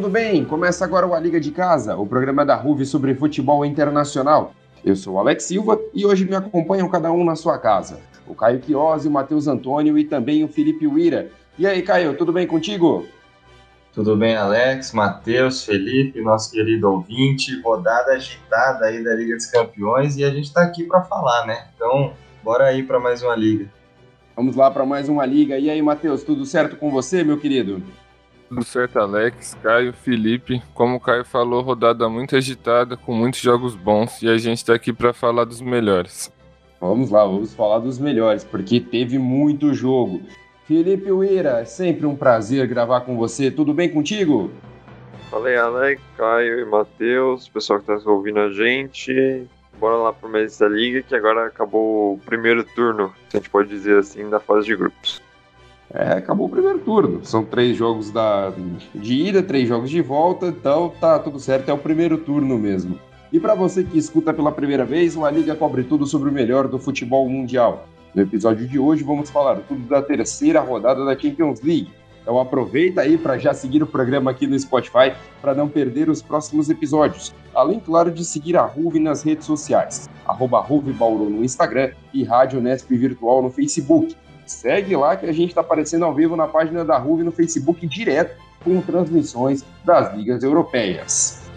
tudo 0.00 0.12
bem? 0.12 0.46
Começa 0.46 0.82
agora 0.82 1.06
o 1.06 1.12
A 1.12 1.20
Liga 1.20 1.38
de 1.38 1.50
Casa, 1.50 1.94
o 1.94 2.06
programa 2.06 2.42
da 2.42 2.54
RUV 2.54 2.86
sobre 2.86 3.14
futebol 3.14 3.66
internacional. 3.66 4.54
Eu 4.82 4.96
sou 4.96 5.16
o 5.16 5.18
Alex 5.18 5.44
Silva 5.44 5.78
e 5.92 6.06
hoje 6.06 6.24
me 6.24 6.34
acompanham 6.34 6.88
cada 6.88 7.12
um 7.12 7.22
na 7.22 7.36
sua 7.36 7.58
casa. 7.58 8.00
O 8.26 8.34
Caio 8.34 8.62
Chiosi, 8.64 9.08
o 9.08 9.10
Matheus 9.10 9.46
Antônio 9.46 9.98
e 9.98 10.04
também 10.04 10.42
o 10.42 10.48
Felipe 10.48 10.86
Uira. 10.86 11.30
E 11.58 11.66
aí, 11.66 11.82
Caio, 11.82 12.16
tudo 12.16 12.32
bem 12.32 12.46
contigo? 12.46 13.06
Tudo 13.92 14.16
bem, 14.16 14.34
Alex, 14.34 14.92
Matheus, 14.92 15.66
Felipe, 15.66 16.22
nosso 16.22 16.50
querido 16.50 16.90
ouvinte, 16.90 17.60
rodada 17.60 18.12
agitada 18.12 18.86
aí 18.86 19.04
da 19.04 19.14
Liga 19.14 19.36
dos 19.36 19.50
Campeões 19.50 20.16
e 20.16 20.24
a 20.24 20.30
gente 20.30 20.46
está 20.46 20.62
aqui 20.62 20.84
para 20.84 21.02
falar, 21.02 21.46
né? 21.46 21.66
Então, 21.76 22.14
bora 22.42 22.64
aí 22.64 22.82
para 22.82 22.98
mais 22.98 23.22
uma 23.22 23.36
liga. 23.36 23.68
Vamos 24.34 24.56
lá 24.56 24.70
para 24.70 24.86
mais 24.86 25.10
uma 25.10 25.26
liga. 25.26 25.58
E 25.58 25.68
aí, 25.68 25.82
Matheus, 25.82 26.22
tudo 26.22 26.46
certo 26.46 26.74
com 26.76 26.90
você, 26.90 27.22
meu 27.22 27.36
querido? 27.36 27.82
Tudo 28.50 28.64
certo, 28.64 28.98
Alex, 28.98 29.56
Caio, 29.62 29.92
Felipe. 29.92 30.60
Como 30.74 30.96
o 30.96 31.00
Caio 31.00 31.24
falou, 31.24 31.62
rodada 31.62 32.08
muito 32.08 32.34
agitada, 32.34 32.96
com 32.96 33.14
muitos 33.14 33.38
jogos 33.38 33.76
bons, 33.76 34.20
e 34.22 34.28
a 34.28 34.36
gente 34.38 34.58
está 34.58 34.74
aqui 34.74 34.92
para 34.92 35.12
falar 35.12 35.44
dos 35.44 35.60
melhores. 35.60 36.32
Vamos 36.80 37.10
lá, 37.10 37.24
vamos 37.24 37.54
falar 37.54 37.78
dos 37.78 38.00
melhores, 38.00 38.42
porque 38.42 38.80
teve 38.80 39.20
muito 39.20 39.72
jogo. 39.72 40.20
Felipe 40.66 41.12
Uira, 41.12 41.60
é 41.60 41.64
sempre 41.64 42.06
um 42.06 42.16
prazer 42.16 42.66
gravar 42.66 43.02
com 43.02 43.16
você. 43.16 43.52
Tudo 43.52 43.72
bem 43.72 43.88
contigo? 43.88 44.50
Falei, 45.30 45.56
Alex, 45.56 46.02
Caio 46.16 46.58
e 46.58 46.64
Matheus, 46.64 47.48
pessoal 47.48 47.78
que 47.78 47.92
está 47.92 48.10
ouvindo 48.10 48.40
a 48.40 48.50
gente. 48.50 49.46
Bora 49.78 49.94
lá 49.94 50.12
para 50.12 50.28
o 50.28 50.32
da 50.32 50.68
liga, 50.68 51.02
que 51.02 51.14
agora 51.14 51.46
acabou 51.46 52.14
o 52.14 52.18
primeiro 52.18 52.64
turno, 52.64 53.14
se 53.28 53.36
a 53.36 53.40
gente 53.40 53.48
pode 53.48 53.68
dizer 53.68 53.96
assim, 53.96 54.28
da 54.28 54.40
fase 54.40 54.66
de 54.66 54.74
grupos. 54.74 55.22
É, 55.92 56.12
acabou 56.12 56.46
o 56.46 56.50
primeiro 56.50 56.78
turno. 56.78 57.24
São 57.24 57.44
três 57.44 57.76
jogos 57.76 58.10
da, 58.10 58.52
de 58.94 59.14
ida, 59.14 59.42
três 59.42 59.68
jogos 59.68 59.90
de 59.90 60.00
volta, 60.00 60.46
então 60.46 60.92
tá 61.00 61.18
tudo 61.18 61.38
certo, 61.40 61.68
é 61.68 61.72
o 61.72 61.78
primeiro 61.78 62.18
turno 62.18 62.56
mesmo. 62.58 62.98
E 63.32 63.38
para 63.38 63.54
você 63.54 63.84
que 63.84 63.98
escuta 63.98 64.32
pela 64.32 64.52
primeira 64.52 64.84
vez, 64.84 65.16
uma 65.16 65.30
liga 65.30 65.54
cobre 65.54 65.84
tudo 65.84 66.06
sobre 66.06 66.28
o 66.28 66.32
melhor 66.32 66.68
do 66.68 66.78
futebol 66.78 67.28
mundial. 67.28 67.86
No 68.14 68.22
episódio 68.22 68.66
de 68.66 68.78
hoje 68.78 69.04
vamos 69.04 69.30
falar 69.30 69.60
tudo 69.68 69.86
da 69.88 70.02
terceira 70.02 70.60
rodada 70.60 71.04
da 71.04 71.16
Champions 71.16 71.60
League. 71.60 71.90
Então 72.22 72.38
aproveita 72.38 73.00
aí 73.00 73.16
para 73.16 73.38
já 73.38 73.54
seguir 73.54 73.82
o 73.82 73.86
programa 73.86 74.30
aqui 74.30 74.46
no 74.46 74.58
Spotify 74.58 75.12
para 75.40 75.54
não 75.54 75.68
perder 75.68 76.10
os 76.10 76.20
próximos 76.20 76.68
episódios. 76.68 77.34
Além, 77.54 77.80
claro, 77.80 78.10
de 78.10 78.24
seguir 78.24 78.56
a 78.56 78.62
Ruve 78.62 79.00
nas 79.00 79.22
redes 79.22 79.46
sociais, 79.46 80.08
arroba 80.26 80.60
Bauru 80.98 81.30
no 81.30 81.44
Instagram 81.44 81.92
e 82.12 82.22
Rádio 82.22 82.60
Nesp 82.60 82.90
Virtual 82.90 83.42
no 83.42 83.50
Facebook. 83.50 84.16
Segue 84.50 84.96
lá 84.96 85.16
que 85.16 85.26
a 85.26 85.32
gente 85.32 85.50
está 85.50 85.60
aparecendo 85.60 86.04
ao 86.04 86.12
vivo 86.12 86.34
na 86.34 86.48
página 86.48 86.84
da 86.84 86.98
RUV 86.98 87.22
no 87.22 87.30
Facebook 87.30 87.86
direto 87.86 88.36
com 88.64 88.80
transmissões 88.82 89.64
das 89.84 90.12
ligas 90.14 90.42
europeias. 90.42 91.48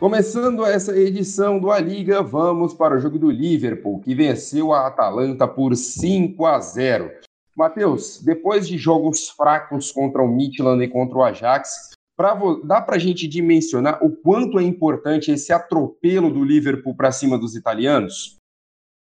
Começando 0.00 0.66
essa 0.66 0.94
edição 0.94 1.60
do 1.60 1.70
A 1.70 1.78
Liga, 1.78 2.20
vamos 2.20 2.74
para 2.74 2.96
o 2.96 3.00
jogo 3.00 3.18
do 3.18 3.30
Liverpool, 3.30 4.00
que 4.00 4.12
venceu 4.12 4.72
a 4.72 4.88
Atalanta 4.88 5.46
por 5.46 5.74
5 5.74 6.44
a 6.44 6.58
0. 6.58 7.10
Matheus, 7.56 8.20
depois 8.22 8.66
de 8.66 8.76
jogos 8.76 9.30
fracos 9.30 9.92
contra 9.92 10.20
o 10.20 10.28
Midland 10.28 10.82
e 10.82 10.88
contra 10.88 11.16
o 11.16 11.22
Ajax, 11.22 11.94
Pra, 12.16 12.38
dá 12.64 12.80
para 12.80 12.96
a 12.96 12.98
gente 12.98 13.26
dimensionar 13.26 13.98
o 14.04 14.14
quanto 14.14 14.58
é 14.58 14.62
importante 14.62 15.32
esse 15.32 15.52
atropelo 15.52 16.30
do 16.30 16.44
Liverpool 16.44 16.94
para 16.94 17.10
cima 17.10 17.36
dos 17.36 17.56
italianos? 17.56 18.36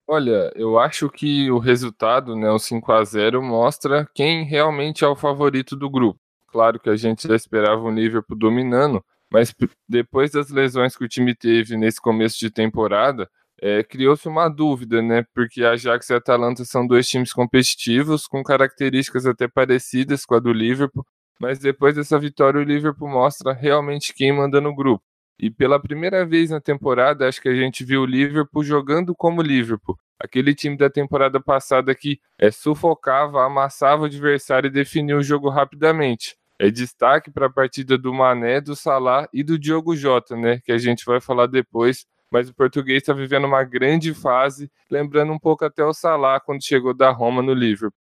Olha, 0.09 0.53
eu 0.55 0.79
acho 0.79 1.11
que 1.11 1.51
o 1.51 1.59
resultado, 1.59 2.37
né, 2.37 2.49
o 2.51 2.59
5 2.59 2.93
a 2.93 3.05
0 3.05 3.43
mostra 3.43 4.09
quem 4.15 4.45
realmente 4.45 5.05
é 5.05 5.09
o 5.09 5.17
favorito 5.17 5.77
do 5.77 5.91
grupo. 5.91 6.21
Claro 6.49 6.79
que 6.79 6.89
a 6.89 6.97
gente 6.97 7.27
já 7.27 7.35
esperava 7.35 7.83
o 7.83 7.91
Liverpool 7.91 8.37
dominando, 8.37 9.05
mas 9.33 9.53
depois 9.89 10.31
das 10.31 10.49
lesões 10.51 10.97
que 10.97 11.05
o 11.05 11.09
time 11.09 11.35
teve 11.35 11.77
nesse 11.77 12.01
começo 12.01 12.39
de 12.39 12.51
temporada, 12.51 13.29
é, 13.61 13.83
criou-se 13.83 14.29
uma 14.29 14.49
dúvida, 14.49 15.03
né? 15.03 15.25
Porque 15.35 15.65
a 15.65 15.73
Ajax 15.73 16.09
e 16.09 16.15
a 16.15 16.19
Atalanta 16.19 16.65
são 16.65 16.87
dois 16.87 17.09
times 17.09 17.33
competitivos, 17.33 18.27
com 18.27 18.43
características 18.43 19.27
até 19.27 19.49
parecidas 19.49 20.25
com 20.25 20.35
a 20.35 20.39
do 20.39 20.53
Liverpool, 20.53 21.05
mas 21.41 21.59
depois 21.59 21.95
dessa 21.95 22.19
vitória 22.19 22.61
o 22.61 22.65
Liverpool 22.65 23.09
mostra 23.09 23.53
realmente 23.53 24.15
quem 24.15 24.33
manda 24.33 24.61
no 24.61 24.75
grupo. 24.75 25.05
E 25.39 25.51
pela 25.51 25.79
primeira 25.79 26.25
vez 26.25 26.51
na 26.51 26.61
temporada, 26.61 27.29
acho 27.29 27.43
que 27.43 27.49
a 27.49 27.55
gente 27.55 27.85
viu 27.85 28.03
o 28.03 28.07
Liverpool 28.07 28.65
jogando 28.65 29.15
como 29.15 29.43
Liverpool. 29.43 29.99
Aquele 30.19 30.55
time 30.55 30.79
da 30.79 30.89
temporada 30.89 31.39
passada 31.39 31.95
que 31.95 32.19
é, 32.39 32.51
sufocava, 32.51 33.45
amassava 33.45 34.03
o 34.03 34.07
adversário 34.07 34.69
e 34.69 34.71
definia 34.71 35.17
o 35.17 35.23
jogo 35.23 35.51
rapidamente. 35.51 36.37
É 36.59 36.71
destaque 36.71 37.31
para 37.31 37.47
a 37.47 37.53
partida 37.53 37.99
do 37.99 38.15
Mané, 38.15 38.63
do 38.63 38.75
Salah 38.75 39.29
e 39.31 39.43
do 39.43 39.59
Diogo 39.59 39.95
Jota, 39.95 40.35
né? 40.35 40.59
Que 40.65 40.73
a 40.73 40.79
gente 40.79 41.05
vai 41.05 41.21
falar 41.21 41.47
depois. 41.47 42.07
Mas 42.31 42.49
o 42.49 42.55
português 42.55 43.03
está 43.03 43.13
vivendo 43.13 43.47
uma 43.47 43.63
grande 43.63 44.15
fase, 44.15 44.71
lembrando 44.91 45.33
um 45.33 45.39
pouco 45.39 45.67
até 45.67 45.85
o 45.85 45.93
Salah 45.93 46.41
quando 46.41 46.65
chegou 46.65 46.95
da 46.95 47.11
Roma 47.11 47.43
no 47.43 47.53
Liverpool. 47.53 48.06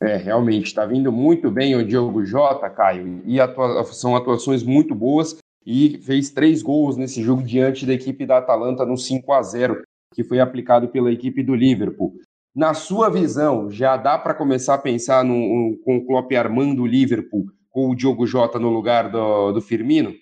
É, 0.00 0.16
realmente, 0.16 0.66
está 0.66 0.84
vindo 0.84 1.10
muito 1.10 1.50
bem 1.50 1.74
o 1.76 1.86
Diogo 1.86 2.24
Jota, 2.24 2.68
Caio, 2.68 3.22
e 3.24 3.40
atua 3.40 3.84
são 3.84 4.16
atuações 4.16 4.62
muito 4.62 4.94
boas 4.94 5.36
e 5.64 5.98
fez 5.98 6.30
três 6.30 6.62
gols 6.62 6.96
nesse 6.96 7.22
jogo 7.22 7.42
diante 7.42 7.86
da 7.86 7.94
equipe 7.94 8.26
da 8.26 8.38
Atalanta 8.38 8.84
no 8.84 8.96
5 8.96 9.32
a 9.32 9.42
0 9.42 9.82
que 10.12 10.22
foi 10.22 10.40
aplicado 10.40 10.88
pela 10.88 11.10
equipe 11.10 11.42
do 11.42 11.54
Liverpool. 11.54 12.14
Na 12.54 12.72
sua 12.72 13.10
visão, 13.10 13.68
já 13.68 13.96
dá 13.96 14.16
para 14.16 14.34
começar 14.34 14.74
a 14.74 14.78
pensar 14.78 15.24
no, 15.24 15.76
com 15.84 15.96
o 15.96 16.06
Klopp 16.06 16.32
armando 16.32 16.82
o 16.82 16.86
Liverpool 16.86 17.46
com 17.68 17.90
o 17.90 17.96
Diogo 17.96 18.24
Jota 18.24 18.60
no 18.60 18.70
lugar 18.70 19.10
do, 19.10 19.50
do 19.50 19.60
Firmino? 19.60 20.14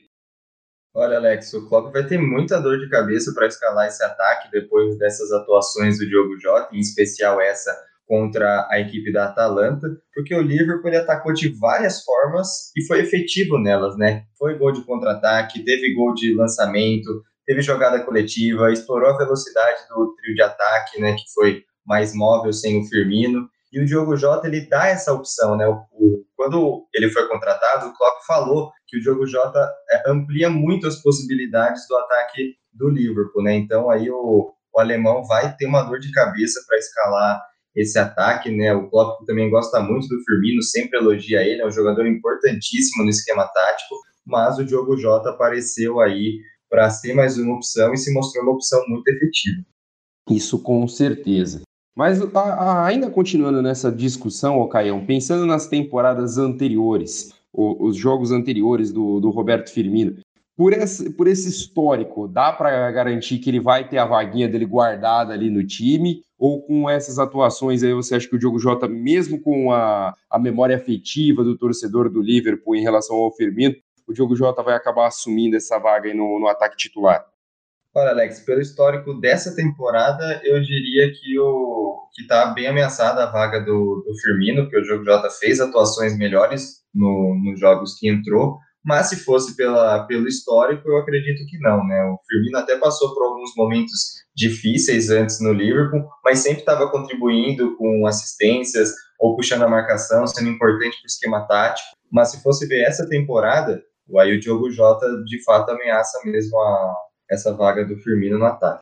Olha, 0.94 1.18
Alex, 1.18 1.52
o 1.52 1.68
Klopp 1.68 1.92
vai 1.92 2.06
ter 2.06 2.18
muita 2.18 2.58
dor 2.58 2.78
de 2.78 2.88
cabeça 2.88 3.32
para 3.34 3.46
escalar 3.46 3.86
esse 3.86 4.02
ataque 4.02 4.50
depois 4.50 4.96
dessas 4.98 5.30
atuações 5.32 5.98
do 5.98 6.06
Diogo 6.06 6.38
Jota, 6.38 6.74
em 6.74 6.80
especial 6.80 7.40
essa 7.40 7.70
contra 8.06 8.66
a 8.70 8.80
equipe 8.80 9.12
da 9.12 9.26
Atalanta, 9.26 9.88
porque 10.14 10.34
o 10.34 10.42
Liverpool 10.42 10.88
ele 10.88 10.98
atacou 10.98 11.32
de 11.32 11.48
várias 11.58 12.02
formas 12.02 12.70
e 12.76 12.86
foi 12.86 13.00
efetivo 13.00 13.58
nelas, 13.58 13.96
né? 13.96 14.24
Foi 14.38 14.58
gol 14.58 14.72
de 14.72 14.84
contra-ataque, 14.84 15.64
teve 15.64 15.94
gol 15.94 16.12
de 16.14 16.34
lançamento, 16.34 17.22
teve 17.46 17.62
jogada 17.62 18.00
coletiva, 18.04 18.72
explorou 18.72 19.10
a 19.10 19.16
velocidade 19.16 19.80
do 19.88 20.14
trio 20.16 20.34
de 20.34 20.42
ataque, 20.42 21.00
né? 21.00 21.14
Que 21.14 21.24
foi 21.34 21.62
mais 21.86 22.14
móvel 22.14 22.52
sem 22.52 22.80
o 22.80 22.84
Firmino. 22.84 23.48
E 23.72 23.80
o 23.80 23.86
Diogo 23.86 24.16
Jota 24.16 24.46
ele 24.46 24.68
dá 24.68 24.88
essa 24.88 25.12
opção, 25.12 25.56
né? 25.56 25.66
O, 25.66 25.82
o, 25.92 26.24
quando 26.36 26.86
ele 26.94 27.08
foi 27.08 27.26
contratado, 27.26 27.86
o 27.86 27.94
Klopp 27.96 28.22
falou 28.26 28.70
que 28.86 28.98
o 28.98 29.00
Diogo 29.00 29.26
Jota 29.26 29.72
é, 29.90 30.10
amplia 30.10 30.50
muito 30.50 30.86
as 30.86 31.00
possibilidades 31.00 31.86
do 31.88 31.96
ataque 31.96 32.56
do 32.72 32.90
Liverpool, 32.90 33.42
né? 33.42 33.54
Então 33.54 33.88
aí 33.88 34.10
o, 34.10 34.52
o 34.74 34.80
alemão 34.80 35.24
vai 35.24 35.56
ter 35.56 35.66
uma 35.66 35.82
dor 35.82 35.98
de 35.98 36.12
cabeça 36.12 36.60
para 36.66 36.78
escalar 36.78 37.42
esse 37.74 37.98
ataque, 37.98 38.50
né? 38.50 38.74
O 38.74 38.88
Klopp 38.88 39.24
também 39.26 39.50
gosta 39.50 39.80
muito 39.80 40.08
do 40.08 40.22
Firmino, 40.24 40.62
sempre 40.62 40.98
elogia 40.98 41.42
ele, 41.42 41.62
é 41.62 41.66
um 41.66 41.70
jogador 41.70 42.06
importantíssimo 42.06 43.04
no 43.04 43.10
esquema 43.10 43.46
tático, 43.46 43.94
mas 44.24 44.58
o 44.58 44.64
Diogo 44.64 44.96
Jota 44.96 45.30
apareceu 45.30 46.00
aí 46.00 46.38
para 46.70 46.88
ser 46.90 47.14
mais 47.14 47.36
uma 47.38 47.54
opção 47.54 47.92
e 47.92 47.98
se 47.98 48.12
mostrou 48.12 48.44
uma 48.44 48.54
opção 48.54 48.82
muito 48.88 49.06
efetiva. 49.08 49.62
Isso 50.30 50.58
com 50.58 50.86
certeza. 50.86 51.62
Mas 51.94 52.22
a, 52.34 52.40
a, 52.40 52.86
ainda 52.86 53.10
continuando 53.10 53.60
nessa 53.60 53.92
discussão, 53.92 54.58
ô 54.58 54.68
Caião, 54.68 55.04
pensando 55.04 55.44
nas 55.44 55.66
temporadas 55.66 56.38
anteriores, 56.38 57.34
o, 57.52 57.86
os 57.86 57.96
jogos 57.96 58.32
anteriores 58.32 58.90
do, 58.90 59.20
do 59.20 59.30
Roberto 59.30 59.70
Firmino, 59.70 60.16
por 60.56 60.72
esse, 60.72 61.10
por 61.10 61.26
esse 61.26 61.48
histórico, 61.48 62.28
dá 62.28 62.52
para 62.52 62.90
garantir 62.90 63.38
que 63.38 63.48
ele 63.48 63.60
vai 63.60 63.88
ter 63.88 63.98
a 63.98 64.04
vaguinha 64.04 64.48
dele 64.48 64.66
guardada 64.66 65.32
ali 65.32 65.50
no 65.50 65.66
time? 65.66 66.22
Ou 66.38 66.62
com 66.62 66.90
essas 66.90 67.18
atuações 67.18 67.82
aí, 67.82 67.92
você 67.94 68.14
acha 68.14 68.28
que 68.28 68.36
o 68.36 68.38
Diogo 68.38 68.58
Jota, 68.58 68.88
mesmo 68.88 69.40
com 69.40 69.72
a, 69.72 70.14
a 70.30 70.38
memória 70.38 70.76
afetiva 70.76 71.42
do 71.42 71.56
torcedor 71.56 72.10
do 72.10 72.20
Liverpool 72.20 72.76
em 72.76 72.82
relação 72.82 73.16
ao 73.16 73.34
Firmino, 73.34 73.74
o 74.06 74.12
Diogo 74.12 74.36
Jota 74.36 74.62
vai 74.62 74.74
acabar 74.74 75.06
assumindo 75.06 75.56
essa 75.56 75.78
vaga 75.78 76.08
aí 76.08 76.14
no, 76.14 76.38
no 76.38 76.48
ataque 76.48 76.76
titular? 76.76 77.24
Olha, 77.94 78.10
Alex, 78.10 78.40
pelo 78.40 78.60
histórico 78.60 79.14
dessa 79.20 79.54
temporada, 79.54 80.40
eu 80.44 80.60
diria 80.62 81.12
que 81.12 81.38
o 81.38 82.08
que 82.14 82.22
está 82.22 82.46
bem 82.46 82.66
ameaçada 82.66 83.22
a 83.22 83.30
vaga 83.30 83.60
do, 83.60 84.02
do 84.06 84.14
Firmino, 84.20 84.68
que 84.68 84.76
o 84.76 84.82
Diogo 84.82 85.04
Jota 85.04 85.30
fez 85.30 85.60
atuações 85.60 86.16
melhores 86.16 86.82
no, 86.94 87.38
nos 87.42 87.60
jogos 87.60 87.98
que 87.98 88.08
entrou, 88.08 88.58
mas 88.84 89.08
se 89.08 89.24
fosse 89.24 89.56
pela, 89.56 90.04
pelo 90.06 90.26
histórico, 90.26 90.88
eu 90.88 90.96
acredito 90.98 91.46
que 91.46 91.58
não, 91.58 91.86
né? 91.86 92.04
O 92.04 92.18
Firmino 92.28 92.58
até 92.58 92.76
passou 92.78 93.14
por 93.14 93.24
alguns 93.24 93.50
momentos 93.56 94.22
difíceis 94.34 95.10
antes 95.10 95.40
no 95.40 95.52
Liverpool, 95.52 96.04
mas 96.24 96.40
sempre 96.40 96.60
estava 96.60 96.90
contribuindo 96.90 97.76
com 97.76 98.06
assistências 98.06 98.92
ou 99.20 99.36
puxando 99.36 99.62
a 99.62 99.68
marcação, 99.68 100.26
sendo 100.26 100.50
importante 100.50 100.96
para 100.96 101.04
o 101.04 101.06
esquema 101.06 101.46
tático. 101.46 101.90
Mas 102.10 102.32
se 102.32 102.42
fosse 102.42 102.66
ver 102.66 102.82
essa 102.82 103.08
temporada, 103.08 103.80
aí 104.18 104.36
o 104.36 104.40
Diogo 104.40 104.70
Jota 104.70 105.06
de 105.24 105.42
fato 105.44 105.70
ameaça 105.70 106.18
mesmo 106.24 106.58
a, 106.58 106.94
essa 107.30 107.54
vaga 107.54 107.84
do 107.84 107.96
Firmino 107.96 108.38
no 108.38 108.46
ataque. 108.46 108.80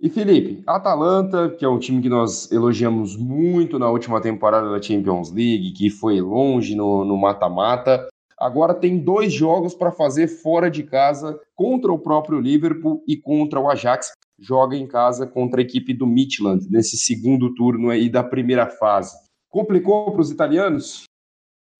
E 0.00 0.10
Felipe, 0.10 0.62
Atalanta, 0.66 1.48
que 1.50 1.64
é 1.64 1.68
um 1.68 1.78
time 1.78 2.02
que 2.02 2.08
nós 2.08 2.50
elogiamos 2.52 3.16
muito 3.16 3.78
na 3.78 3.88
última 3.88 4.20
temporada 4.20 4.70
da 4.70 4.80
Champions 4.80 5.30
League, 5.30 5.72
que 5.72 5.88
foi 5.88 6.20
longe 6.20 6.74
no 6.74 7.16
mata-mata, 7.16 8.06
agora 8.38 8.74
tem 8.74 8.98
dois 8.98 9.32
jogos 9.32 9.74
para 9.74 9.92
fazer 9.92 10.28
fora 10.28 10.70
de 10.70 10.82
casa 10.82 11.40
contra 11.54 11.92
o 11.92 11.98
próprio 11.98 12.40
Liverpool 12.40 13.02
e 13.06 13.16
contra 13.16 13.60
o 13.60 13.70
Ajax. 13.70 14.12
Joga 14.38 14.76
em 14.76 14.86
casa 14.86 15.26
contra 15.26 15.60
a 15.60 15.64
equipe 15.64 15.94
do 15.94 16.06
Midland 16.06 16.70
nesse 16.70 16.96
segundo 16.96 17.54
turno 17.54 17.90
aí 17.90 18.08
da 18.08 18.22
primeira 18.22 18.66
fase. 18.66 19.16
Complicou 19.48 20.12
para 20.12 20.20
os 20.20 20.30
italianos? 20.30 21.04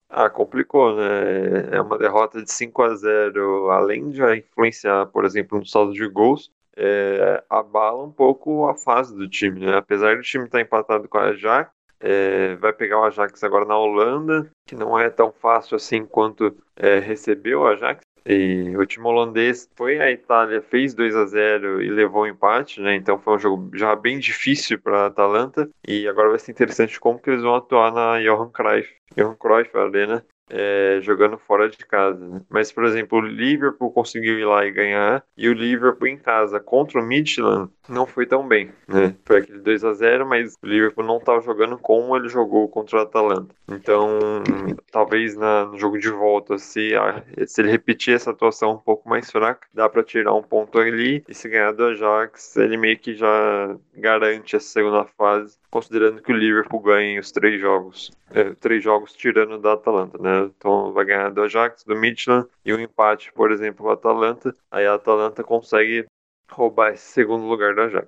Ah, 0.09 0.29
complicou, 0.29 0.95
né? 0.95 1.75
É 1.75 1.81
uma 1.81 1.97
derrota 1.97 2.41
de 2.41 2.51
5 2.51 2.81
a 2.81 2.95
0, 2.95 3.69
além 3.71 4.09
de 4.09 4.21
influenciar, 4.37 5.05
por 5.07 5.25
exemplo, 5.25 5.59
no 5.59 5.65
saldo 5.65 5.93
de 5.93 6.07
gols, 6.07 6.49
é, 6.77 7.43
abala 7.49 8.03
um 8.03 8.11
pouco 8.11 8.67
a 8.67 8.75
fase 8.75 9.15
do 9.15 9.27
time, 9.27 9.59
né? 9.59 9.75
Apesar 9.75 10.15
do 10.15 10.21
time 10.21 10.45
estar 10.45 10.61
empatado 10.61 11.09
com 11.09 11.17
a 11.17 11.29
Ajax, 11.29 11.71
é, 11.99 12.55
vai 12.55 12.73
pegar 12.73 12.99
o 12.99 13.03
Ajax 13.03 13.43
agora 13.43 13.65
na 13.65 13.77
Holanda, 13.77 14.49
que 14.65 14.75
não 14.75 14.97
é 14.97 15.09
tão 15.09 15.31
fácil 15.31 15.75
assim 15.75 16.05
quanto 16.05 16.55
é, 16.75 16.99
recebeu 16.99 17.61
o 17.61 17.67
Ajax. 17.67 18.01
E 18.29 18.75
o 18.75 18.85
time 18.85 19.05
holandês 19.07 19.69
foi 19.73 20.01
à 20.01 20.11
Itália, 20.11 20.61
fez 20.61 20.93
2 20.93 21.15
a 21.15 21.25
0 21.25 21.81
e 21.81 21.89
levou 21.89 22.23
o 22.23 22.27
empate, 22.27 22.81
né? 22.81 22.93
Então 22.93 23.17
foi 23.17 23.35
um 23.35 23.39
jogo 23.39 23.71
já 23.73 23.95
bem 23.95 24.19
difícil 24.19 24.77
para 24.79 25.03
a 25.03 25.05
Atalanta. 25.05 25.69
E 25.87 26.05
agora 26.09 26.29
vai 26.29 26.39
ser 26.39 26.51
interessante 26.51 26.99
como 26.99 27.19
que 27.19 27.29
eles 27.29 27.41
vão 27.41 27.55
atuar 27.55 27.89
na 27.93 28.19
Johan 28.19 28.49
Cruyff, 28.49 28.93
Johan 29.15 29.35
Cruyff 29.35 29.77
Arena, 29.77 30.25
é, 30.49 30.99
jogando 31.01 31.37
fora 31.37 31.69
de 31.69 31.77
casa. 31.77 32.27
Né? 32.27 32.41
Mas, 32.49 32.69
por 32.69 32.83
exemplo, 32.83 33.19
o 33.19 33.21
Liverpool 33.21 33.91
conseguiu 33.91 34.37
ir 34.37 34.45
lá 34.45 34.65
e 34.65 34.71
ganhar, 34.71 35.23
e 35.37 35.47
o 35.47 35.53
Liverpool 35.53 36.07
em 36.07 36.17
casa 36.17 36.59
contra 36.59 36.99
o 36.99 37.05
Midland 37.05 37.71
não 37.89 38.05
foi 38.05 38.25
tão 38.25 38.47
bem. 38.47 38.71
Né? 38.87 39.15
Foi 39.25 39.37
aquele 39.37 39.59
2 39.59 39.83
a 39.83 39.93
0 39.93 40.25
mas 40.25 40.55
o 40.61 40.65
Liverpool 40.65 41.05
não 41.05 41.17
estava 41.17 41.41
jogando 41.41 41.77
como 41.77 42.15
ele 42.15 42.29
jogou 42.29 42.67
contra 42.67 42.99
o 42.99 43.01
Atalanta. 43.01 43.55
Então, 43.67 44.07
talvez 44.91 45.35
na, 45.35 45.65
no 45.65 45.77
jogo 45.77 45.97
de 45.97 46.09
volta, 46.09 46.57
se, 46.57 46.95
a, 46.95 47.23
se 47.45 47.61
ele 47.61 47.71
repetir 47.71 48.15
essa 48.15 48.31
atuação 48.31 48.73
um 48.73 48.77
pouco 48.77 49.07
mais 49.09 49.31
fraca, 49.31 49.67
dá 49.73 49.89
para 49.89 50.03
tirar 50.03 50.33
um 50.33 50.43
ponto 50.43 50.79
ali, 50.79 51.23
e 51.27 51.33
se 51.33 51.49
ganhar 51.49 51.71
do 51.71 51.85
Ajax, 51.85 52.55
ele 52.57 52.77
meio 52.77 52.97
que 52.97 53.13
já 53.13 53.75
garante 53.95 54.55
a 54.55 54.59
segunda 54.59 55.05
fase, 55.17 55.57
considerando 55.69 56.21
que 56.21 56.31
o 56.31 56.35
Liverpool 56.35 56.79
ganhe 56.79 57.19
os 57.19 57.31
três 57.31 57.59
jogos. 57.59 58.11
É, 58.31 58.53
três 58.55 58.83
jogos 58.83 59.13
tirando 59.13 59.57
da 59.57 59.73
Atalanta, 59.73 60.17
né? 60.17 60.49
Então 60.57 60.91
vai 60.91 61.05
ganhar 61.05 61.29
do 61.29 61.43
Ajax, 61.43 61.83
do 61.85 61.95
Midland 61.95 62.45
e 62.65 62.73
um 62.73 62.79
empate, 62.79 63.31
por 63.31 63.51
exemplo, 63.51 63.85
com 63.85 63.89
a 63.89 63.93
Atalanta. 63.93 64.53
Aí 64.69 64.85
a 64.85 64.95
Atalanta 64.95 65.43
consegue 65.43 66.05
roubar 66.49 66.93
esse 66.93 67.11
segundo 67.11 67.45
lugar 67.45 67.75
do 67.75 67.81
Ajax. 67.81 68.07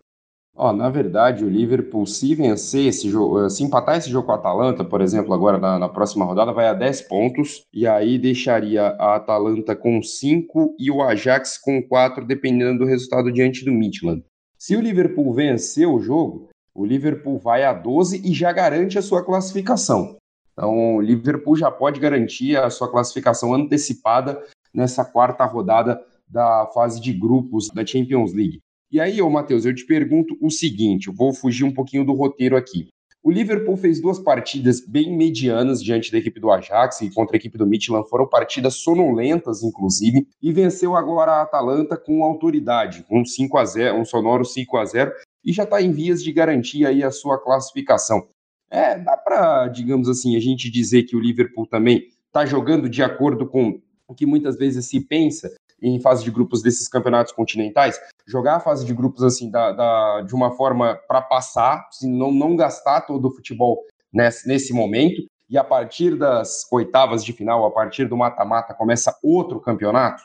Ó, 0.56 0.74
na 0.74 0.90
verdade, 0.90 1.46
o 1.46 1.50
Liverpool, 1.50 2.06
se 2.06 2.36
vencer 2.36 2.88
esse 2.88 3.10
jogo, 3.10 3.46
eh, 3.46 3.50
se 3.50 3.64
empatar 3.64 3.98
esse 3.98 4.10
jogo 4.10 4.26
com 4.26 4.34
a 4.34 4.36
Atalanta, 4.36 4.84
por 4.84 5.00
exemplo, 5.00 5.34
agora 5.34 5.58
na, 5.58 5.80
na, 5.80 5.88
próxima 5.88 6.26
rodada, 6.26 6.52
vai 6.52 6.68
a 6.68 6.74
10 6.74 7.04
pontos, 7.04 7.64
e 7.74 7.88
aí 7.88 8.18
deixaria 8.18 8.88
a 9.00 9.16
Atalanta 9.16 9.76
com 9.76 10.02
5 10.02 10.76
e 10.78 10.92
o 10.92 11.02
Ajax 11.02 11.58
com 11.58 11.82
4, 11.82 12.26
dependendo 12.26 12.80
do 12.80 12.86
resultado 12.86 13.32
diante 13.32 13.64
do 13.64 13.72
Midland. 13.72 14.24
Se 14.58 14.76
o 14.76 14.82
Liverpool 14.82 15.34
vencer 15.34 15.88
o 15.88 16.00
jogo, 16.00 16.50
o 16.76 16.86
Liverpool 16.86 17.38
vai 17.38 17.64
a 17.64 17.72
12 17.72 18.22
e 18.26 18.34
já 18.34 18.52
garante 18.52 18.98
a 18.98 19.02
sua 19.02 19.24
classificação. 19.24 20.18
Então, 20.52 20.98
o 20.98 21.02
Liverpool 21.02 21.56
já 21.56 21.72
pode 21.72 22.02
garantir 22.02 22.58
a 22.58 22.70
sua 22.70 22.92
classificação 22.92 23.54
antecipada 23.54 24.44
nessa 24.74 25.06
quarta 25.06 25.46
rodada 25.46 26.04
da 26.30 26.70
fase 26.74 27.02
de 27.02 27.12
grupos 27.12 27.68
da 27.74 27.86
Champions 27.86 28.34
League. 28.34 28.60
E 28.92 29.00
aí, 29.00 29.22
ô 29.22 29.30
Matheus, 29.30 29.66
eu 29.66 29.74
te 29.74 29.86
pergunto 29.86 30.38
o 30.42 30.50
seguinte: 30.50 31.08
eu 31.08 31.14
vou 31.14 31.34
fugir 31.34 31.64
um 31.64 31.74
pouquinho 31.74 32.06
do 32.06 32.14
roteiro 32.14 32.56
aqui. 32.56 32.88
O 33.22 33.32
Liverpool 33.32 33.76
fez 33.76 34.02
duas 34.02 34.18
partidas 34.18 34.80
bem 34.80 35.16
medianas 35.16 35.84
diante 35.84 36.10
da 36.10 36.18
equipe 36.18 36.40
do 36.40 36.50
Ajax 36.50 37.02
e 37.02 37.14
contra 37.14 37.36
a 37.36 37.38
equipe 37.38 37.58
do 37.58 37.68
Midland. 37.68 38.08
Foram 38.08 38.26
partidas 38.26 38.76
sonolentas, 38.76 39.62
inclusive, 39.62 40.26
e 40.42 40.54
venceu 40.54 40.96
agora 40.96 41.34
a 41.34 41.42
Atalanta 41.42 41.98
com 41.98 42.24
autoridade, 42.24 43.06
um 43.12 43.26
5 43.26 43.58
a 43.58 43.66
0 43.66 43.98
um 43.98 44.06
sonoro 44.06 44.46
5 44.46 44.78
a 44.78 44.86
0 44.86 45.12
e 45.44 45.52
já 45.52 45.64
está 45.64 45.82
em 45.82 45.92
vias 45.92 46.24
de 46.24 46.32
garantir 46.32 46.86
aí 46.86 47.04
a 47.04 47.12
sua 47.12 47.38
classificação. 47.38 48.26
É, 48.72 48.98
dá 48.98 49.18
para, 49.18 49.68
digamos 49.68 50.08
assim, 50.08 50.36
a 50.38 50.40
gente 50.40 50.70
dizer 50.72 51.04
que 51.04 51.16
o 51.16 51.20
Liverpool 51.20 51.68
também 51.68 52.08
está 52.28 52.46
jogando 52.46 52.88
de 52.88 53.04
acordo 53.04 53.48
com 53.48 53.82
o 54.08 54.16
que 54.16 54.26
muitas 54.26 54.58
vezes 54.58 54.86
se 54.86 55.00
pensa 55.00 55.54
em 55.82 56.00
fase 56.00 56.24
de 56.24 56.32
grupos 56.32 56.62
desses 56.62 56.88
campeonatos 56.88 57.34
continentais, 57.34 58.00
jogar 58.28 58.56
a 58.58 58.60
fase 58.60 58.86
de 58.86 58.94
grupos 58.94 59.24
assim 59.24 59.50
da, 59.50 59.72
da 59.72 60.22
de 60.22 60.34
uma 60.34 60.52
forma 60.52 61.00
para 61.08 61.22
passar, 61.22 61.88
assim, 61.90 62.12
não, 62.12 62.32
não 62.32 62.56
gastar 62.56 63.02
todo 63.02 63.28
o 63.28 63.32
futebol 63.32 63.86
nesse, 64.12 64.48
nesse 64.48 64.74
momento, 64.74 65.26
e 65.50 65.58
a 65.58 65.64
partir 65.64 66.16
das 66.16 66.68
oitavas 66.72 67.26
de 67.26 67.34
final, 67.34 67.66
a 67.66 67.72
partir 67.72 68.06
do 68.06 68.16
mata-mata, 68.16 68.74
começa 68.74 69.18
outro 69.24 69.60
campeonato? 69.60 70.24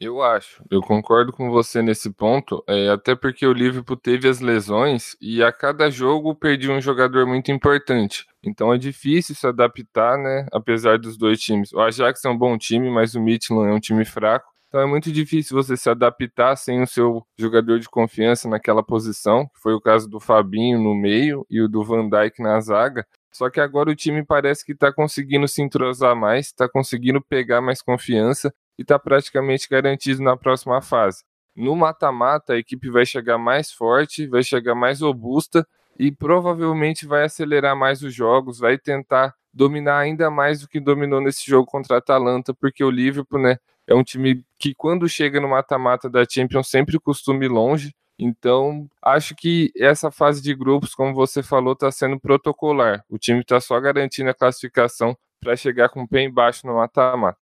Eu 0.00 0.22
acho, 0.22 0.62
eu 0.70 0.80
concordo 0.80 1.32
com 1.32 1.50
você 1.50 1.82
nesse 1.82 2.08
ponto, 2.12 2.62
é, 2.68 2.88
até 2.88 3.16
porque 3.16 3.44
o 3.44 3.52
Liverpool 3.52 3.96
teve 3.96 4.28
as 4.28 4.38
lesões 4.38 5.16
e 5.20 5.42
a 5.42 5.52
cada 5.52 5.90
jogo 5.90 6.36
perdia 6.36 6.70
um 6.70 6.80
jogador 6.80 7.26
muito 7.26 7.50
importante. 7.50 8.24
Então 8.40 8.72
é 8.72 8.78
difícil 8.78 9.34
se 9.34 9.44
adaptar, 9.44 10.16
né? 10.16 10.46
Apesar 10.52 10.98
dos 10.98 11.16
dois 11.16 11.40
times. 11.40 11.72
O 11.72 11.80
Ajax 11.80 12.24
é 12.24 12.28
um 12.28 12.38
bom 12.38 12.56
time, 12.56 12.88
mas 12.88 13.16
o 13.16 13.20
Midland 13.20 13.72
é 13.72 13.74
um 13.74 13.80
time 13.80 14.04
fraco. 14.04 14.48
Então 14.68 14.80
é 14.80 14.86
muito 14.86 15.10
difícil 15.10 15.56
você 15.56 15.76
se 15.78 15.88
adaptar 15.88 16.54
sem 16.56 16.82
o 16.82 16.86
seu 16.86 17.26
jogador 17.38 17.80
de 17.80 17.88
confiança 17.88 18.46
naquela 18.48 18.82
posição, 18.82 19.48
foi 19.54 19.72
o 19.72 19.80
caso 19.80 20.08
do 20.08 20.20
Fabinho 20.20 20.78
no 20.78 20.94
meio 20.94 21.46
e 21.48 21.60
o 21.62 21.68
do 21.68 21.82
Van 21.82 22.06
Dijk 22.08 22.42
na 22.42 22.60
zaga. 22.60 23.06
Só 23.32 23.48
que 23.48 23.60
agora 23.60 23.90
o 23.90 23.96
time 23.96 24.24
parece 24.24 24.64
que 24.64 24.72
está 24.72 24.92
conseguindo 24.92 25.48
se 25.48 25.62
entrosar 25.62 26.14
mais, 26.14 26.46
está 26.46 26.68
conseguindo 26.68 27.22
pegar 27.22 27.62
mais 27.62 27.80
confiança 27.80 28.52
e 28.78 28.82
está 28.82 28.98
praticamente 28.98 29.66
garantido 29.70 30.22
na 30.22 30.36
próxima 30.36 30.82
fase. 30.82 31.24
No 31.56 31.74
mata-mata, 31.74 32.52
a 32.52 32.58
equipe 32.58 32.90
vai 32.90 33.06
chegar 33.06 33.38
mais 33.38 33.72
forte, 33.72 34.26
vai 34.26 34.42
chegar 34.42 34.74
mais 34.74 35.00
robusta 35.00 35.66
e 35.98 36.12
provavelmente 36.12 37.06
vai 37.06 37.24
acelerar 37.24 37.74
mais 37.74 38.02
os 38.02 38.14
jogos, 38.14 38.58
vai 38.58 38.78
tentar 38.78 39.34
dominar 39.52 39.98
ainda 39.98 40.30
mais 40.30 40.60
do 40.60 40.68
que 40.68 40.78
dominou 40.78 41.20
nesse 41.20 41.44
jogo 41.44 41.66
contra 41.66 41.96
a 41.96 41.98
Atalanta, 41.98 42.54
porque 42.54 42.84
o 42.84 42.90
Liverpool, 42.90 43.40
né, 43.40 43.56
é 43.88 43.94
um 43.94 44.04
time 44.04 44.44
que 44.58 44.74
quando 44.74 45.08
chega 45.08 45.40
no 45.40 45.48
mata-mata 45.48 46.10
da 46.10 46.24
Champions 46.28 46.68
sempre 46.68 47.00
costuma 47.00 47.42
ir 47.42 47.48
longe. 47.48 47.94
Então, 48.18 48.86
acho 49.02 49.34
que 49.34 49.72
essa 49.74 50.10
fase 50.10 50.42
de 50.42 50.54
grupos, 50.54 50.94
como 50.94 51.14
você 51.14 51.42
falou, 51.42 51.72
está 51.72 51.90
sendo 51.90 52.20
protocolar. 52.20 53.02
O 53.08 53.16
time 53.16 53.40
está 53.40 53.58
só 53.60 53.80
garantindo 53.80 54.28
a 54.28 54.34
classificação 54.34 55.16
para 55.40 55.56
chegar 55.56 55.88
com 55.88 56.02
o 56.02 56.08
pé 56.08 56.24
embaixo 56.24 56.66
no 56.66 56.74
mata-mata. 56.74 57.38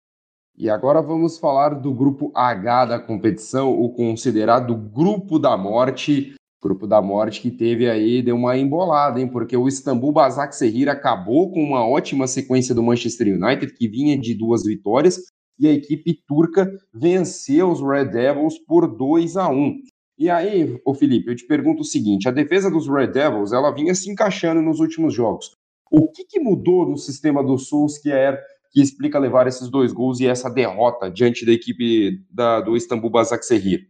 E 0.56 0.70
agora 0.70 1.02
vamos 1.02 1.38
falar 1.38 1.70
do 1.70 1.92
grupo 1.92 2.32
H 2.34 2.86
da 2.86 2.98
competição, 2.98 3.70
o 3.70 3.92
considerado 3.92 4.74
grupo 4.74 5.38
da 5.38 5.56
morte. 5.56 6.34
Grupo 6.62 6.86
da 6.86 7.02
morte 7.02 7.40
que 7.40 7.50
teve 7.50 7.88
aí, 7.88 8.22
deu 8.22 8.36
uma 8.36 8.56
embolada, 8.56 9.18
hein? 9.18 9.28
Porque 9.28 9.56
o 9.56 9.66
Istambul 9.66 10.12
Basaksehir 10.12 10.88
acabou 10.88 11.50
com 11.50 11.62
uma 11.62 11.86
ótima 11.86 12.26
sequência 12.26 12.74
do 12.74 12.82
Manchester 12.82 13.28
United, 13.28 13.74
que 13.74 13.88
vinha 13.88 14.18
de 14.18 14.34
duas 14.34 14.64
vitórias, 14.64 15.18
e 15.60 15.68
a 15.68 15.72
equipe 15.72 16.14
turca 16.26 16.72
venceu 16.92 17.70
os 17.70 17.82
Red 17.82 18.06
Devils 18.06 18.58
por 18.66 18.88
2 18.88 19.36
a 19.36 19.50
1. 19.50 19.78
E 20.18 20.30
aí, 20.30 20.80
o 20.84 20.94
Felipe, 20.94 21.30
eu 21.30 21.36
te 21.36 21.46
pergunto 21.46 21.82
o 21.82 21.84
seguinte: 21.84 22.26
a 22.26 22.32
defesa 22.32 22.70
dos 22.70 22.88
Red 22.88 23.08
Devils 23.08 23.52
ela 23.52 23.70
vinha 23.70 23.94
se 23.94 24.10
encaixando 24.10 24.62
nos 24.62 24.80
últimos 24.80 25.12
jogos. 25.12 25.54
O 25.92 26.10
que, 26.10 26.24
que 26.24 26.40
mudou 26.40 26.88
no 26.88 26.96
sistema 26.96 27.44
do 27.44 27.58
Solskjaer 27.58 28.38
que 28.72 28.80
explica 28.80 29.18
levar 29.18 29.46
esses 29.46 29.68
dois 29.68 29.92
gols 29.92 30.20
e 30.20 30.26
essa 30.26 30.48
derrota 30.48 31.10
diante 31.10 31.44
da 31.44 31.52
equipe 31.52 32.24
da, 32.30 32.60
do 32.60 32.76
Istambul 32.76 33.10
Basaksehir? 33.10 33.88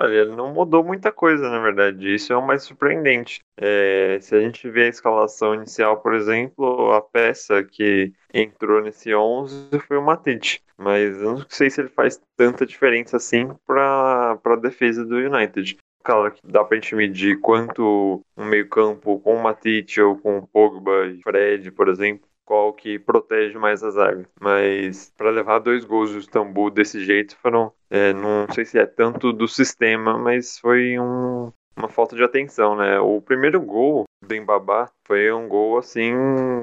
Olha, 0.00 0.24
não 0.26 0.54
mudou 0.54 0.84
muita 0.84 1.10
coisa, 1.10 1.50
na 1.50 1.58
verdade. 1.58 2.14
Isso 2.14 2.32
é 2.32 2.36
o 2.36 2.46
mais 2.46 2.62
surpreendente. 2.62 3.40
É, 3.56 4.16
se 4.20 4.32
a 4.32 4.40
gente 4.40 4.70
vê 4.70 4.84
a 4.84 4.88
escalação 4.88 5.56
inicial, 5.56 6.00
por 6.00 6.14
exemplo, 6.14 6.92
a 6.92 7.02
peça 7.02 7.64
que 7.64 8.12
entrou 8.32 8.80
nesse 8.80 9.12
11 9.12 9.68
foi 9.88 9.96
o 9.96 10.02
Matite. 10.02 10.62
Mas 10.76 11.20
eu 11.20 11.38
não 11.38 11.46
sei 11.48 11.68
se 11.68 11.80
ele 11.80 11.88
faz 11.88 12.20
tanta 12.36 12.64
diferença 12.64 13.16
assim 13.16 13.48
para 13.66 14.38
a 14.44 14.56
defesa 14.56 15.04
do 15.04 15.16
United. 15.16 15.76
Claro 16.04 16.30
que 16.32 16.40
dá 16.44 16.62
pra 16.62 16.76
gente 16.76 16.94
medir 16.94 17.40
quanto 17.40 18.22
um 18.36 18.44
meio 18.44 18.68
campo 18.68 19.18
com 19.18 19.34
o 19.34 19.42
Matite 19.42 20.00
ou 20.00 20.16
com 20.16 20.38
o 20.38 20.46
Pogba 20.46 21.06
e 21.08 21.20
Fred, 21.22 21.72
por 21.72 21.88
exemplo, 21.88 22.27
qual 22.48 22.72
que 22.72 22.98
protege 22.98 23.58
mais 23.58 23.84
a 23.84 23.90
zaga. 23.90 24.26
Mas 24.40 25.12
para 25.18 25.28
levar 25.28 25.58
dois 25.58 25.84
gols 25.84 26.12
do 26.12 26.18
Istambul 26.18 26.70
desse 26.70 27.04
jeito 27.04 27.36
foram, 27.36 27.70
é, 27.90 28.14
não 28.14 28.46
sei 28.54 28.64
se 28.64 28.78
é 28.78 28.86
tanto 28.86 29.34
do 29.34 29.46
sistema, 29.46 30.16
mas 30.16 30.58
foi 30.58 30.98
um, 30.98 31.52
uma 31.76 31.90
falta 31.90 32.16
de 32.16 32.24
atenção, 32.24 32.74
né? 32.74 32.98
O 33.00 33.20
primeiro 33.20 33.60
gol 33.60 34.04
do 34.26 34.34
Embabá 34.34 34.90
foi 35.06 35.30
um 35.30 35.46
gol 35.46 35.76
assim 35.76 36.14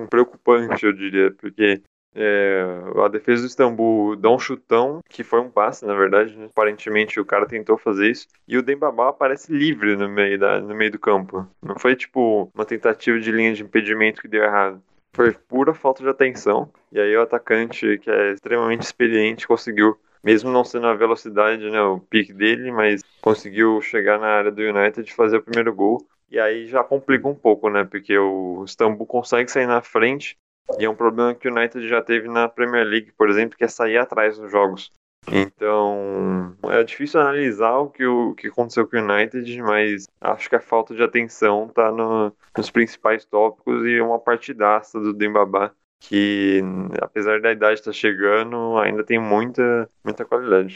preocupante, 0.10 0.88
eu 0.88 0.92
diria, 0.92 1.32
porque 1.38 1.84
é, 2.16 2.64
a 3.04 3.08
defesa 3.08 3.44
do 3.44 3.48
Istambul 3.48 4.16
dá 4.16 4.32
um 4.32 4.40
chutão, 4.40 5.02
que 5.08 5.24
foi 5.24 5.40
um 5.40 5.52
passe, 5.52 5.86
na 5.86 5.94
verdade. 5.94 6.36
Né? 6.36 6.46
Aparentemente 6.46 7.20
o 7.20 7.26
cara 7.26 7.46
tentou 7.46 7.78
fazer 7.78 8.10
isso. 8.10 8.26
E 8.48 8.58
o 8.58 8.64
Dembaba 8.64 9.10
aparece 9.10 9.54
livre 9.54 9.96
no 9.96 10.10
meio, 10.10 10.40
da, 10.40 10.60
no 10.60 10.74
meio 10.74 10.92
do 10.92 10.98
campo. 10.98 11.46
Não 11.62 11.78
foi 11.78 11.96
tipo 11.96 12.50
uma 12.56 12.66
tentativa 12.66 13.20
de 13.20 13.32
linha 13.32 13.54
de 13.54 13.62
impedimento 13.62 14.20
que 14.20 14.28
deu 14.28 14.44
errado. 14.44 14.82
Foi 15.16 15.32
pura 15.32 15.74
falta 15.74 16.04
de 16.04 16.10
atenção. 16.10 16.70
E 16.92 17.00
aí 17.00 17.16
o 17.16 17.22
atacante, 17.22 17.98
que 18.00 18.10
é 18.12 18.34
extremamente 18.34 18.82
experiente, 18.82 19.48
conseguiu, 19.48 19.98
mesmo 20.22 20.52
não 20.52 20.66
sendo 20.66 20.88
a 20.88 20.94
velocidade, 20.94 21.70
né, 21.72 21.82
o 21.82 22.02
pique 22.02 22.34
dele, 22.34 22.70
mas 22.70 23.02
conseguiu 23.22 23.82
chegar 23.82 24.20
na 24.20 24.28
área 24.28 24.52
do 24.52 24.62
United 24.62 25.10
e 25.10 25.16
fazer 25.16 25.38
o 25.38 25.42
primeiro 25.42 25.74
gol. 25.74 26.06
E 26.30 26.38
aí 26.38 26.68
já 26.68 26.84
complica 26.84 27.30
um 27.30 27.36
pouco, 27.36 27.70
né? 27.70 27.86
Porque 27.86 28.18
o 28.18 28.66
Istambul 28.66 29.08
consegue 29.08 29.50
sair 29.50 29.68
na 29.68 29.82
frente 29.82 30.38
e 30.78 30.84
é 30.84 30.90
um 30.90 30.96
problema 30.96 31.34
que 31.34 31.48
o 31.48 31.52
United 31.52 31.88
já 31.88 32.02
teve 32.02 32.28
na 32.28 32.50
Premier 32.50 32.86
League, 32.86 33.14
por 33.18 33.30
exemplo, 33.30 33.58
que 33.58 33.64
é 33.64 33.68
sair 33.70 33.98
atrás 33.98 34.38
dos 34.38 34.52
jogos. 34.52 34.92
Então, 35.32 36.56
é 36.66 36.84
difícil 36.84 37.20
analisar 37.20 37.78
o 37.78 37.90
que, 37.90 38.06
o 38.06 38.34
que 38.36 38.48
aconteceu 38.48 38.88
com 38.88 38.98
o 38.98 39.00
United, 39.00 39.62
mas 39.62 40.08
acho 40.22 40.50
que 40.50 40.56
a 40.56 40.62
falta 40.62 40.94
de 40.94 41.02
atenção 41.02 41.68
está 41.68 41.92
no, 41.92 42.32
nos 42.56 42.70
principais 42.70 43.26
tópicos 43.26 43.86
e 43.86 44.00
uma 44.00 44.20
partidaça 44.20 45.00
do 45.00 45.14
Dembaba, 45.14 45.74
que 46.00 46.62
apesar 47.02 47.42
da 47.42 47.52
idade 47.52 47.80
estar 47.80 47.92
tá 47.92 47.98
chegando, 47.98 48.78
ainda 48.78 49.04
tem 49.04 49.20
muita, 49.20 49.90
muita 50.04 50.26
qualidade. 50.26 50.76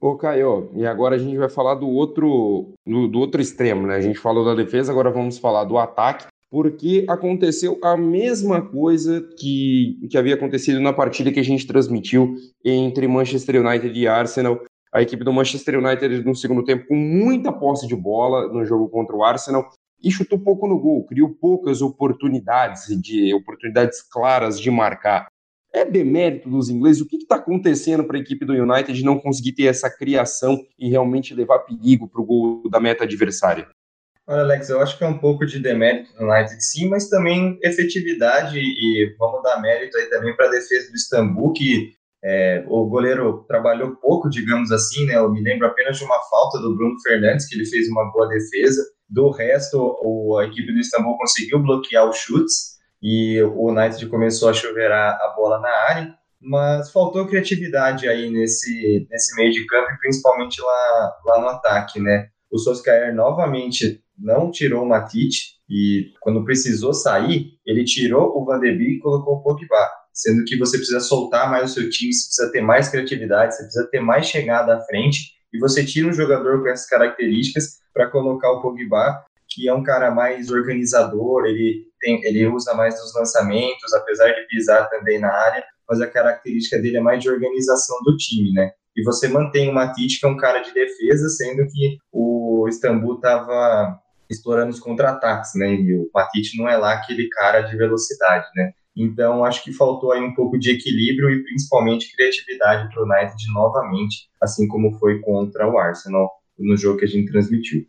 Ô, 0.00 0.16
Caio, 0.16 0.70
e 0.74 0.86
agora 0.86 1.16
a 1.16 1.18
gente 1.18 1.36
vai 1.38 1.48
falar 1.48 1.74
do 1.74 1.88
outro, 1.88 2.74
do, 2.86 3.08
do 3.08 3.18
outro 3.18 3.40
extremo, 3.40 3.86
né? 3.86 3.96
A 3.96 4.00
gente 4.00 4.18
falou 4.18 4.44
da 4.44 4.54
defesa, 4.54 4.92
agora 4.92 5.10
vamos 5.10 5.38
falar 5.38 5.64
do 5.64 5.78
ataque 5.78 6.26
porque 6.56 7.04
aconteceu 7.06 7.78
a 7.84 7.98
mesma 7.98 8.62
coisa 8.62 9.20
que, 9.38 9.98
que 10.10 10.16
havia 10.16 10.36
acontecido 10.36 10.80
na 10.80 10.90
partida 10.90 11.30
que 11.30 11.38
a 11.38 11.44
gente 11.44 11.66
transmitiu 11.66 12.34
entre 12.64 13.06
Manchester 13.06 13.60
United 13.60 13.92
e 13.94 14.08
Arsenal. 14.08 14.64
A 14.90 15.02
equipe 15.02 15.22
do 15.22 15.34
Manchester 15.34 15.78
United 15.78 16.24
no 16.24 16.34
segundo 16.34 16.64
tempo 16.64 16.86
com 16.88 16.94
muita 16.94 17.52
posse 17.52 17.86
de 17.86 17.94
bola 17.94 18.50
no 18.50 18.64
jogo 18.64 18.88
contra 18.88 19.14
o 19.14 19.22
Arsenal 19.22 19.68
e 20.02 20.10
chutou 20.10 20.38
pouco 20.38 20.66
no 20.66 20.80
gol, 20.80 21.04
criou 21.04 21.28
poucas 21.28 21.82
oportunidades 21.82 22.86
de 23.02 23.34
oportunidades 23.34 24.00
claras 24.00 24.58
de 24.58 24.70
marcar. 24.70 25.26
É 25.74 25.84
demérito 25.84 26.48
dos 26.48 26.70
ingleses? 26.70 27.02
O 27.02 27.06
que 27.06 27.16
está 27.16 27.36
acontecendo 27.36 28.02
para 28.04 28.16
a 28.16 28.20
equipe 28.20 28.46
do 28.46 28.54
United 28.54 29.04
não 29.04 29.18
conseguir 29.18 29.52
ter 29.52 29.64
essa 29.64 29.94
criação 29.94 30.58
e 30.78 30.88
realmente 30.88 31.34
levar 31.34 31.58
perigo 31.58 32.08
para 32.08 32.22
o 32.22 32.24
gol 32.24 32.70
da 32.70 32.80
meta 32.80 33.04
adversária? 33.04 33.68
Olha, 34.28 34.42
Alex, 34.42 34.68
eu 34.68 34.80
acho 34.80 34.98
que 34.98 35.04
é 35.04 35.06
um 35.06 35.18
pouco 35.18 35.46
de 35.46 35.60
demérito 35.60 36.12
do 36.14 36.24
United 36.24 36.60
sim, 36.60 36.88
mas 36.88 37.08
também 37.08 37.58
efetividade 37.62 38.58
e 38.58 39.14
vamos 39.16 39.40
dar 39.44 39.60
mérito 39.60 39.96
aí 39.96 40.06
também 40.06 40.34
para 40.34 40.46
a 40.46 40.50
defesa 40.50 40.90
do 40.90 40.96
Istambul, 40.96 41.52
que 41.52 41.92
é, 42.24 42.64
o 42.66 42.86
goleiro 42.86 43.44
trabalhou 43.46 43.94
pouco, 43.96 44.28
digamos 44.28 44.72
assim, 44.72 45.06
né? 45.06 45.14
Eu 45.14 45.30
me 45.30 45.40
lembro 45.40 45.64
apenas 45.68 45.96
de 45.96 46.04
uma 46.04 46.20
falta 46.28 46.58
do 46.58 46.74
Bruno 46.74 47.00
Fernandes, 47.02 47.46
que 47.46 47.54
ele 47.54 47.66
fez 47.66 47.86
uma 47.88 48.10
boa 48.10 48.26
defesa. 48.26 48.82
Do 49.08 49.30
resto, 49.30 49.78
o, 50.02 50.36
a 50.38 50.46
equipe 50.46 50.72
do 50.72 50.80
Istambul 50.80 51.16
conseguiu 51.18 51.60
bloquear 51.60 52.08
os 52.08 52.16
chutes 52.16 52.78
e 53.00 53.40
o 53.42 53.70
United 53.70 54.04
começou 54.08 54.48
a 54.48 54.54
chuveirar 54.54 55.16
a 55.22 55.28
bola 55.36 55.60
na 55.60 55.68
área, 55.68 56.14
mas 56.40 56.90
faltou 56.90 57.28
criatividade 57.28 58.08
aí 58.08 58.28
nesse, 58.28 59.06
nesse 59.08 59.36
meio 59.36 59.52
de 59.52 59.64
campo, 59.66 59.96
principalmente 60.00 60.60
lá, 60.60 61.16
lá 61.26 61.40
no 61.40 61.48
ataque, 61.48 62.00
né? 62.00 62.28
O 62.50 62.58
Solskjaer 62.58 63.14
novamente 63.14 64.02
não 64.18 64.50
tirou 64.50 64.84
o 64.84 64.88
Matic 64.88 65.32
e 65.68 66.12
quando 66.20 66.44
precisou 66.44 66.94
sair, 66.94 67.58
ele 67.66 67.84
tirou 67.84 68.36
o 68.36 68.44
Van 68.44 68.60
de 68.60 68.72
Beek 68.72 68.92
e 68.92 69.00
colocou 69.00 69.34
o 69.34 69.42
Pogba, 69.42 69.88
sendo 70.12 70.44
que 70.44 70.56
você 70.56 70.76
precisa 70.76 71.00
soltar 71.00 71.50
mais 71.50 71.70
o 71.70 71.74
seu 71.74 71.90
time, 71.90 72.12
você 72.12 72.26
precisa 72.26 72.52
ter 72.52 72.60
mais 72.60 72.88
criatividade, 72.88 73.54
você 73.54 73.62
precisa 73.64 73.88
ter 73.90 74.00
mais 74.00 74.26
chegada 74.26 74.76
à 74.76 74.80
frente 74.82 75.34
e 75.52 75.58
você 75.58 75.84
tira 75.84 76.08
um 76.08 76.12
jogador 76.12 76.62
com 76.62 76.68
essas 76.68 76.88
características 76.88 77.80
para 77.92 78.08
colocar 78.08 78.50
o 78.52 78.62
Pogba, 78.62 79.24
que 79.48 79.68
é 79.68 79.74
um 79.74 79.82
cara 79.82 80.10
mais 80.10 80.50
organizador, 80.50 81.46
ele 81.46 81.86
tem, 82.00 82.22
ele 82.24 82.46
usa 82.46 82.74
mais 82.74 82.94
os 83.02 83.14
lançamentos, 83.14 83.92
apesar 83.94 84.32
de 84.32 84.46
pisar 84.46 84.88
também 84.88 85.18
na 85.18 85.32
área, 85.32 85.64
mas 85.88 86.00
a 86.00 86.06
característica 86.06 86.78
dele 86.78 86.98
é 86.98 87.00
mais 87.00 87.22
de 87.22 87.30
organização 87.30 87.96
do 88.04 88.16
time, 88.16 88.52
né? 88.52 88.72
E 88.96 89.02
você 89.02 89.28
mantém 89.28 89.68
o 89.68 89.74
Matic, 89.74 90.18
que 90.18 90.26
é 90.26 90.28
um 90.28 90.36
cara 90.36 90.60
de 90.60 90.72
defesa, 90.72 91.28
sendo 91.28 91.66
que 91.70 91.98
o 92.10 92.66
Istambul 92.68 93.16
estava 93.16 93.98
explorando 94.30 94.70
os 94.70 94.80
contra-ataques, 94.80 95.52
né? 95.54 95.74
E 95.74 95.98
o 95.98 96.08
Patite 96.12 96.58
não 96.58 96.68
é 96.68 96.76
lá 96.76 96.94
aquele 96.94 97.28
cara 97.28 97.62
de 97.62 97.76
velocidade, 97.76 98.46
né? 98.54 98.72
Então, 98.96 99.44
acho 99.44 99.62
que 99.62 99.72
faltou 99.72 100.12
aí 100.12 100.22
um 100.22 100.34
pouco 100.34 100.58
de 100.58 100.70
equilíbrio 100.70 101.28
e 101.30 101.44
principalmente 101.44 102.14
criatividade 102.16 102.88
para 102.88 103.02
o 103.02 103.04
United 103.04 103.52
novamente, 103.52 104.28
assim 104.40 104.66
como 104.66 104.98
foi 104.98 105.20
contra 105.20 105.70
o 105.70 105.78
Arsenal 105.78 106.30
no 106.58 106.76
jogo 106.76 106.98
que 106.98 107.04
a 107.04 107.08
gente 107.08 107.30
transmitiu. 107.30 107.86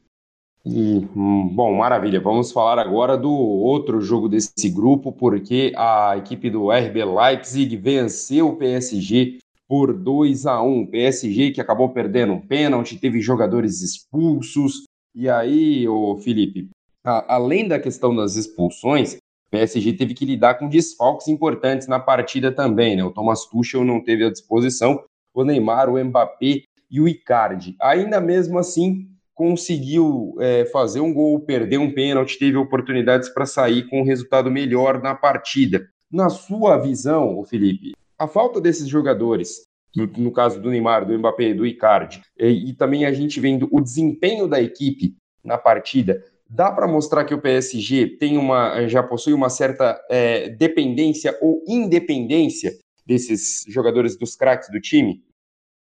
E, 0.66 1.08
hum, 1.16 1.48
bom, 1.48 1.74
maravilha. 1.74 2.20
Vamos 2.20 2.52
falar 2.52 2.78
agora 2.78 3.18
do 3.18 3.32
outro 3.32 4.02
jogo 4.02 4.28
desse 4.28 4.70
grupo, 4.70 5.14
porque 5.14 5.72
a 5.78 6.16
equipe 6.18 6.50
do 6.50 6.70
RB 6.70 7.06
Leipzig 7.06 7.78
venceu 7.78 8.50
o 8.50 8.58
PSG 8.58 9.38
por 9.66 9.94
2 9.94 10.46
a 10.46 10.62
1. 10.62 10.88
PSG 10.88 11.52
que 11.52 11.62
acabou 11.62 11.90
perdendo 11.90 12.34
um 12.34 12.42
pênalti, 12.42 13.00
teve 13.00 13.22
jogadores 13.22 13.82
expulsos, 13.82 14.84
e 15.20 15.28
aí, 15.28 15.88
o 15.88 16.16
Felipe, 16.20 16.70
a, 17.04 17.34
além 17.34 17.68
da 17.68 17.80
questão 17.80 18.16
das 18.16 18.36
expulsões, 18.36 19.16
o 19.16 19.50
PSG 19.50 19.94
teve 19.94 20.14
que 20.14 20.26
lidar 20.26 20.60
com 20.60 20.70
desfalques 20.70 21.28
importantes 21.28 21.88
na 21.88 22.00
partida 22.00 22.52
também, 22.52 22.96
né? 22.96 23.04
O 23.04 23.10
Thomas 23.10 23.44
Tuchel 23.48 23.84
não 23.84 24.04
teve 24.04 24.24
à 24.24 24.30
disposição, 24.30 25.04
o 25.34 25.44
Neymar, 25.44 25.90
o 25.90 25.98
Mbappé 25.98 26.66
e 26.92 27.02
o 27.02 27.08
Icardi. 27.08 27.76
Ainda 27.82 28.22
mesmo 28.22 28.60
assim, 28.60 29.08
conseguiu 29.34 30.36
é, 30.40 30.66
fazer 30.66 31.00
um 31.00 31.12
gol, 31.12 31.40
perder 31.40 31.80
um 31.80 31.92
pênalti, 31.92 32.38
teve 32.38 32.56
oportunidades 32.56 33.28
para 33.30 33.48
sair 33.48 33.90
com 33.90 34.02
um 34.02 34.06
resultado 34.06 34.52
melhor 34.52 35.02
na 35.02 35.16
partida. 35.16 35.90
Na 36.12 36.30
sua 36.30 36.78
visão, 36.78 37.44
Felipe, 37.44 37.94
a 38.20 38.28
falta 38.28 38.62
desses 38.62 38.88
jogadores 38.88 39.67
no, 39.98 40.06
no 40.06 40.32
caso 40.32 40.62
do 40.62 40.70
Neymar, 40.70 41.08
do 41.08 41.18
Mbappé, 41.18 41.56
do 41.56 41.66
Icardi, 41.66 42.22
e, 42.38 42.70
e 42.70 42.74
também 42.74 43.04
a 43.06 43.12
gente 43.12 43.40
vendo 43.40 43.68
o 43.72 43.82
desempenho 43.82 44.48
da 44.48 44.62
equipe 44.62 45.16
na 45.44 45.58
partida, 45.58 46.24
dá 46.48 46.72
para 46.72 46.88
mostrar 46.88 47.26
que 47.26 47.34
o 47.34 47.42
PSG 47.42 48.18
tem 48.20 48.38
uma, 48.38 48.88
já 48.88 49.02
possui 49.02 49.34
uma 49.34 49.50
certa 49.50 50.00
é, 50.08 50.50
dependência 50.50 51.36
ou 51.42 51.64
independência 51.68 52.78
desses 53.04 53.64
jogadores 53.68 54.16
dos 54.16 54.36
craques 54.36 54.70
do 54.70 54.80
time? 54.80 55.24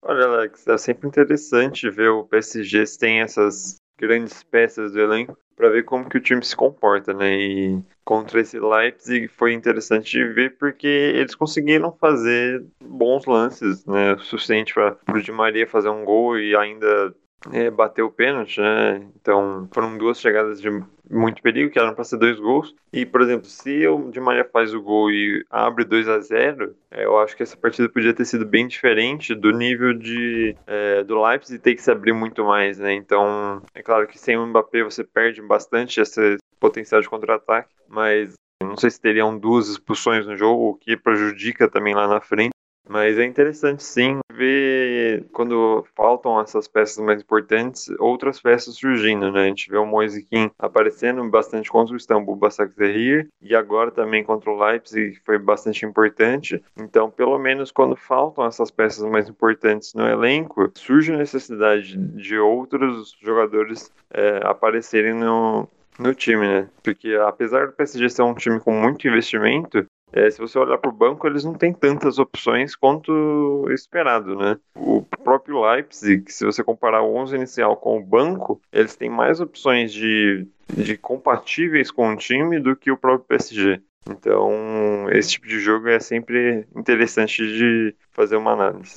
Olha, 0.00 0.26
Alex, 0.26 0.64
é 0.68 0.78
sempre 0.78 1.08
interessante 1.08 1.90
ver 1.90 2.10
o 2.10 2.24
PSG 2.24 2.86
se 2.86 2.98
tem 2.98 3.20
essas 3.20 3.77
grandes 3.98 4.42
peças 4.42 4.92
do 4.92 5.00
elenco 5.00 5.36
para 5.56 5.70
ver 5.70 5.82
como 5.82 6.08
que 6.08 6.16
o 6.16 6.20
time 6.20 6.42
se 6.44 6.54
comporta, 6.54 7.12
né? 7.12 7.36
E 7.36 7.82
contra 8.04 8.40
esse 8.40 8.58
Leipzig 8.60 9.26
foi 9.26 9.52
interessante 9.52 10.12
de 10.12 10.24
ver 10.24 10.56
porque 10.56 10.86
eles 10.86 11.34
conseguiram 11.34 11.92
fazer 11.92 12.64
bons 12.80 13.26
lances, 13.26 13.84
né? 13.84 14.14
O 14.14 14.20
suficiente 14.20 14.72
para 14.72 14.96
o 15.12 15.20
Di 15.20 15.32
Maria 15.32 15.66
fazer 15.66 15.88
um 15.88 16.04
gol 16.04 16.38
e 16.38 16.56
ainda 16.56 17.12
é, 17.52 17.70
bateu 17.70 18.06
o 18.06 18.12
pênalti, 18.12 18.60
né? 18.60 19.06
Então 19.20 19.68
foram 19.72 19.96
duas 19.96 20.20
chegadas 20.20 20.60
de 20.60 20.70
muito 21.10 21.42
perigo, 21.42 21.70
que 21.70 21.78
eram 21.78 21.94
para 21.94 22.04
ser 22.04 22.18
dois 22.18 22.38
gols. 22.38 22.74
E, 22.92 23.06
por 23.06 23.22
exemplo, 23.22 23.46
se 23.46 23.86
o 23.86 24.10
Di 24.10 24.20
Maria 24.20 24.44
faz 24.44 24.74
o 24.74 24.82
gol 24.82 25.10
e 25.10 25.44
abre 25.50 25.84
2 25.84 26.08
a 26.08 26.20
0 26.20 26.74
é, 26.90 27.04
eu 27.04 27.18
acho 27.18 27.36
que 27.36 27.42
essa 27.42 27.56
partida 27.56 27.88
podia 27.88 28.12
ter 28.12 28.24
sido 28.24 28.44
bem 28.44 28.66
diferente 28.66 29.34
do 29.34 29.50
nível 29.52 29.94
de 29.94 30.54
é, 30.66 31.02
do 31.04 31.20
Leipzig 31.22 31.58
ter 31.58 31.74
que 31.74 31.82
se 31.82 31.90
abrir 31.90 32.12
muito 32.12 32.44
mais, 32.44 32.78
né? 32.78 32.92
Então, 32.94 33.62
é 33.74 33.82
claro 33.82 34.06
que 34.06 34.18
sem 34.18 34.36
o 34.36 34.46
Mbappé 34.46 34.82
você 34.82 35.04
perde 35.04 35.40
bastante 35.40 36.00
esse 36.00 36.36
potencial 36.60 37.00
de 37.00 37.08
contra-ataque, 37.08 37.70
mas 37.88 38.34
não 38.62 38.76
sei 38.76 38.90
se 38.90 39.00
teriam 39.00 39.38
duas 39.38 39.68
expulsões 39.68 40.26
no 40.26 40.36
jogo, 40.36 40.70
o 40.70 40.74
que 40.74 40.96
prejudica 40.96 41.68
também 41.68 41.94
lá 41.94 42.08
na 42.08 42.20
frente. 42.20 42.50
Mas 42.88 43.18
é 43.18 43.24
interessante 43.24 43.82
sim 43.82 44.18
ver 44.32 45.26
quando 45.32 45.84
faltam 45.94 46.40
essas 46.40 46.66
peças 46.66 47.04
mais 47.04 47.20
importantes, 47.20 47.90
outras 47.98 48.40
peças 48.40 48.76
surgindo, 48.76 49.30
né? 49.32 49.42
A 49.42 49.46
gente 49.46 49.70
vê 49.70 49.76
o 49.76 49.84
Moise 49.84 50.24
Kim 50.24 50.50
aparecendo 50.58 51.22
bastante 51.28 51.70
contra 51.70 51.92
o 51.92 51.96
Istambul 51.96 52.36
Basaksehir 52.36 53.28
e 53.42 53.54
agora 53.54 53.90
também 53.90 54.24
contra 54.24 54.50
o 54.50 54.58
Leipzig, 54.58 55.12
que 55.12 55.24
foi 55.24 55.38
bastante 55.38 55.84
importante. 55.84 56.62
Então, 56.76 57.10
pelo 57.10 57.38
menos 57.38 57.70
quando 57.70 57.96
faltam 57.96 58.46
essas 58.46 58.70
peças 58.70 59.04
mais 59.10 59.28
importantes 59.28 59.92
no 59.94 60.06
elenco, 60.06 60.70
surge 60.74 61.12
a 61.12 61.18
necessidade 61.18 61.96
de 61.96 62.38
outros 62.38 63.16
jogadores 63.20 63.92
é, 64.10 64.40
aparecerem 64.44 65.14
no, 65.14 65.68
no 65.98 66.14
time, 66.14 66.46
né? 66.46 66.68
Porque 66.82 67.14
apesar 67.14 67.66
do 67.66 67.72
PSG 67.72 68.08
ser 68.08 68.22
um 68.22 68.34
time 68.34 68.60
com 68.60 68.72
muito 68.72 69.06
investimento, 69.06 69.84
é, 70.12 70.30
se 70.30 70.38
você 70.38 70.58
olhar 70.58 70.78
para 70.78 70.90
o 70.90 70.94
banco, 70.94 71.26
eles 71.26 71.44
não 71.44 71.54
têm 71.54 71.72
tantas 71.72 72.18
opções 72.18 72.74
quanto 72.74 73.66
esperado, 73.70 74.36
né? 74.36 74.58
O 74.74 75.02
próprio 75.22 75.60
Leipzig, 75.60 76.30
se 76.32 76.44
você 76.44 76.64
comparar 76.64 77.02
o 77.02 77.14
11 77.16 77.36
inicial 77.36 77.76
com 77.76 77.98
o 77.98 78.04
banco, 78.04 78.60
eles 78.72 78.96
têm 78.96 79.10
mais 79.10 79.40
opções 79.40 79.92
de, 79.92 80.46
de 80.72 80.96
compatíveis 80.96 81.90
com 81.90 82.12
o 82.12 82.16
time 82.16 82.58
do 82.58 82.74
que 82.74 82.90
o 82.90 82.96
próprio 82.96 83.28
PSG. 83.28 83.82
Então, 84.08 85.08
esse 85.10 85.32
tipo 85.32 85.46
de 85.46 85.60
jogo 85.60 85.88
é 85.88 86.00
sempre 86.00 86.66
interessante 86.74 87.42
de 87.42 87.94
fazer 88.12 88.36
uma 88.36 88.52
análise. 88.52 88.94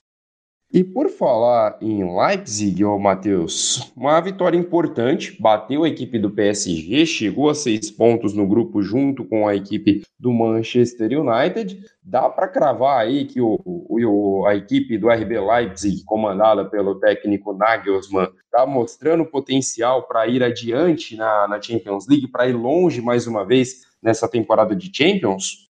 E 0.74 0.86
por 0.86 1.10
falar 1.10 1.78
em 1.82 2.02
Leipzig, 2.18 2.86
ô 2.86 2.98
Matheus, 2.98 3.92
uma 3.94 4.22
vitória 4.22 4.58
importante, 4.58 5.36
bateu 5.38 5.84
a 5.84 5.90
equipe 5.90 6.18
do 6.18 6.30
PSG, 6.30 7.06
chegou 7.06 7.50
a 7.50 7.54
seis 7.54 7.92
pontos 7.92 8.34
no 8.34 8.48
grupo 8.48 8.82
junto 8.82 9.26
com 9.26 9.46
a 9.46 9.54
equipe 9.54 10.02
do 10.18 10.32
Manchester 10.32 11.12
United. 11.12 11.84
Dá 12.02 12.30
para 12.30 12.48
cravar 12.48 13.02
aí 13.02 13.26
que 13.26 13.42
o, 13.42 13.60
o, 13.66 14.46
a 14.48 14.56
equipe 14.56 14.98
do 14.98 15.10
RB 15.10 15.42
Leipzig, 15.42 16.06
comandada 16.06 16.64
pelo 16.64 16.96
técnico 17.02 17.52
Nagelsmann, 17.52 18.30
está 18.46 18.66
mostrando 18.66 19.26
potencial 19.26 20.04
para 20.04 20.26
ir 20.26 20.42
adiante 20.42 21.18
na, 21.18 21.50
na 21.50 21.62
Champions 21.62 22.08
League, 22.08 22.30
para 22.30 22.48
ir 22.48 22.54
longe 22.54 23.02
mais 23.02 23.28
uma 23.28 23.46
vez 23.46 23.82
nessa 24.02 24.26
temporada 24.26 24.74
de 24.74 24.90
Champions? 24.96 25.70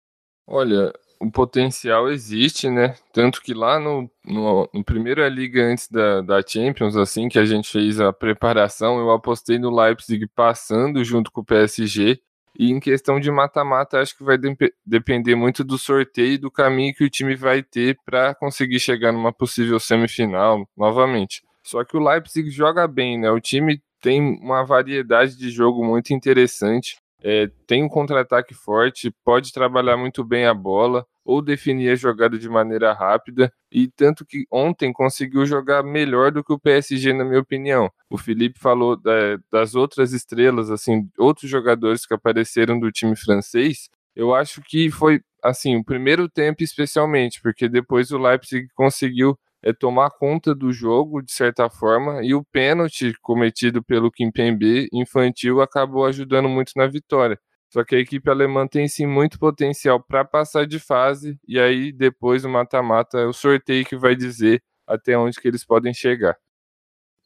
Olha, 0.46 0.92
o 1.22 1.30
potencial 1.30 2.10
existe, 2.10 2.68
né? 2.68 2.96
Tanto 3.12 3.40
que 3.40 3.54
lá 3.54 3.78
no, 3.78 4.10
no, 4.26 4.68
no 4.74 4.84
primeira 4.84 5.28
liga 5.28 5.62
antes 5.62 5.88
da, 5.88 6.20
da 6.20 6.42
Champions, 6.44 6.96
assim, 6.96 7.28
que 7.28 7.38
a 7.38 7.44
gente 7.44 7.70
fez 7.70 8.00
a 8.00 8.12
preparação, 8.12 8.98
eu 8.98 9.08
apostei 9.12 9.56
no 9.56 9.70
Leipzig 9.70 10.26
passando 10.34 11.04
junto 11.04 11.30
com 11.30 11.40
o 11.40 11.44
PSG. 11.44 12.20
E 12.58 12.72
em 12.72 12.80
questão 12.80 13.20
de 13.20 13.30
mata-mata, 13.30 14.00
acho 14.00 14.16
que 14.18 14.24
vai 14.24 14.36
de 14.36 14.54
depender 14.84 15.36
muito 15.36 15.62
do 15.62 15.78
sorteio 15.78 16.32
e 16.32 16.38
do 16.38 16.50
caminho 16.50 16.92
que 16.92 17.04
o 17.04 17.10
time 17.10 17.36
vai 17.36 17.62
ter 17.62 17.96
para 18.04 18.34
conseguir 18.34 18.80
chegar 18.80 19.12
numa 19.12 19.32
possível 19.32 19.78
semifinal 19.78 20.68
novamente. 20.76 21.42
Só 21.62 21.84
que 21.84 21.96
o 21.96 22.02
Leipzig 22.02 22.50
joga 22.50 22.86
bem, 22.88 23.18
né? 23.18 23.30
O 23.30 23.40
time 23.40 23.80
tem 24.00 24.20
uma 24.42 24.64
variedade 24.64 25.36
de 25.38 25.50
jogo 25.50 25.84
muito 25.84 26.12
interessante. 26.12 26.96
É, 27.22 27.48
tem 27.66 27.84
um 27.84 27.88
contra-ataque 27.88 28.52
forte, 28.52 29.14
pode 29.24 29.52
trabalhar 29.52 29.96
muito 29.96 30.24
bem 30.24 30.44
a 30.44 30.52
bola 30.52 31.06
ou 31.24 31.40
definir 31.40 31.90
a 31.90 31.94
jogada 31.94 32.36
de 32.36 32.48
maneira 32.48 32.92
rápida, 32.92 33.52
e 33.70 33.86
tanto 33.88 34.26
que 34.26 34.44
ontem 34.50 34.92
conseguiu 34.92 35.46
jogar 35.46 35.84
melhor 35.84 36.32
do 36.32 36.42
que 36.42 36.52
o 36.52 36.58
PSG, 36.58 37.12
na 37.12 37.24
minha 37.24 37.40
opinião. 37.40 37.88
O 38.10 38.18
Felipe 38.18 38.58
falou 38.58 38.96
da, 38.96 39.38
das 39.50 39.74
outras 39.76 40.12
estrelas, 40.12 40.68
assim, 40.70 41.08
outros 41.16 41.48
jogadores 41.48 42.04
que 42.04 42.14
apareceram 42.14 42.78
do 42.78 42.90
time 42.90 43.14
francês. 43.14 43.88
Eu 44.16 44.34
acho 44.34 44.60
que 44.62 44.90
foi, 44.90 45.20
assim, 45.42 45.76
o 45.76 45.84
primeiro 45.84 46.28
tempo 46.28 46.62
especialmente, 46.62 47.40
porque 47.40 47.68
depois 47.68 48.10
o 48.10 48.18
Leipzig 48.18 48.66
conseguiu 48.74 49.38
é 49.62 49.72
tomar 49.72 50.10
conta 50.10 50.54
do 50.54 50.72
jogo, 50.72 51.22
de 51.22 51.32
certa 51.32 51.70
forma, 51.70 52.24
e 52.24 52.34
o 52.34 52.44
pênalti 52.44 53.14
cometido 53.22 53.82
pelo 53.82 54.10
Kimpembe 54.10 54.88
infantil 54.92 55.60
acabou 55.60 56.04
ajudando 56.06 56.48
muito 56.48 56.72
na 56.76 56.86
vitória. 56.86 57.38
Só 57.72 57.84
que 57.84 57.94
a 57.96 57.98
equipe 57.98 58.28
alemã 58.28 58.66
tem 58.66 58.86
sim 58.86 59.06
muito 59.06 59.38
potencial 59.38 60.02
para 60.02 60.24
passar 60.24 60.66
de 60.66 60.78
fase 60.78 61.38
e 61.48 61.58
aí 61.58 61.90
depois 61.92 62.44
o 62.44 62.48
mata-mata 62.50 63.18
é 63.18 63.26
o 63.26 63.32
sorteio 63.32 63.84
que 63.86 63.96
vai 63.96 64.14
dizer 64.14 64.62
até 64.86 65.16
onde 65.16 65.40
que 65.40 65.48
eles 65.48 65.64
podem 65.64 65.94
chegar. 65.94 66.36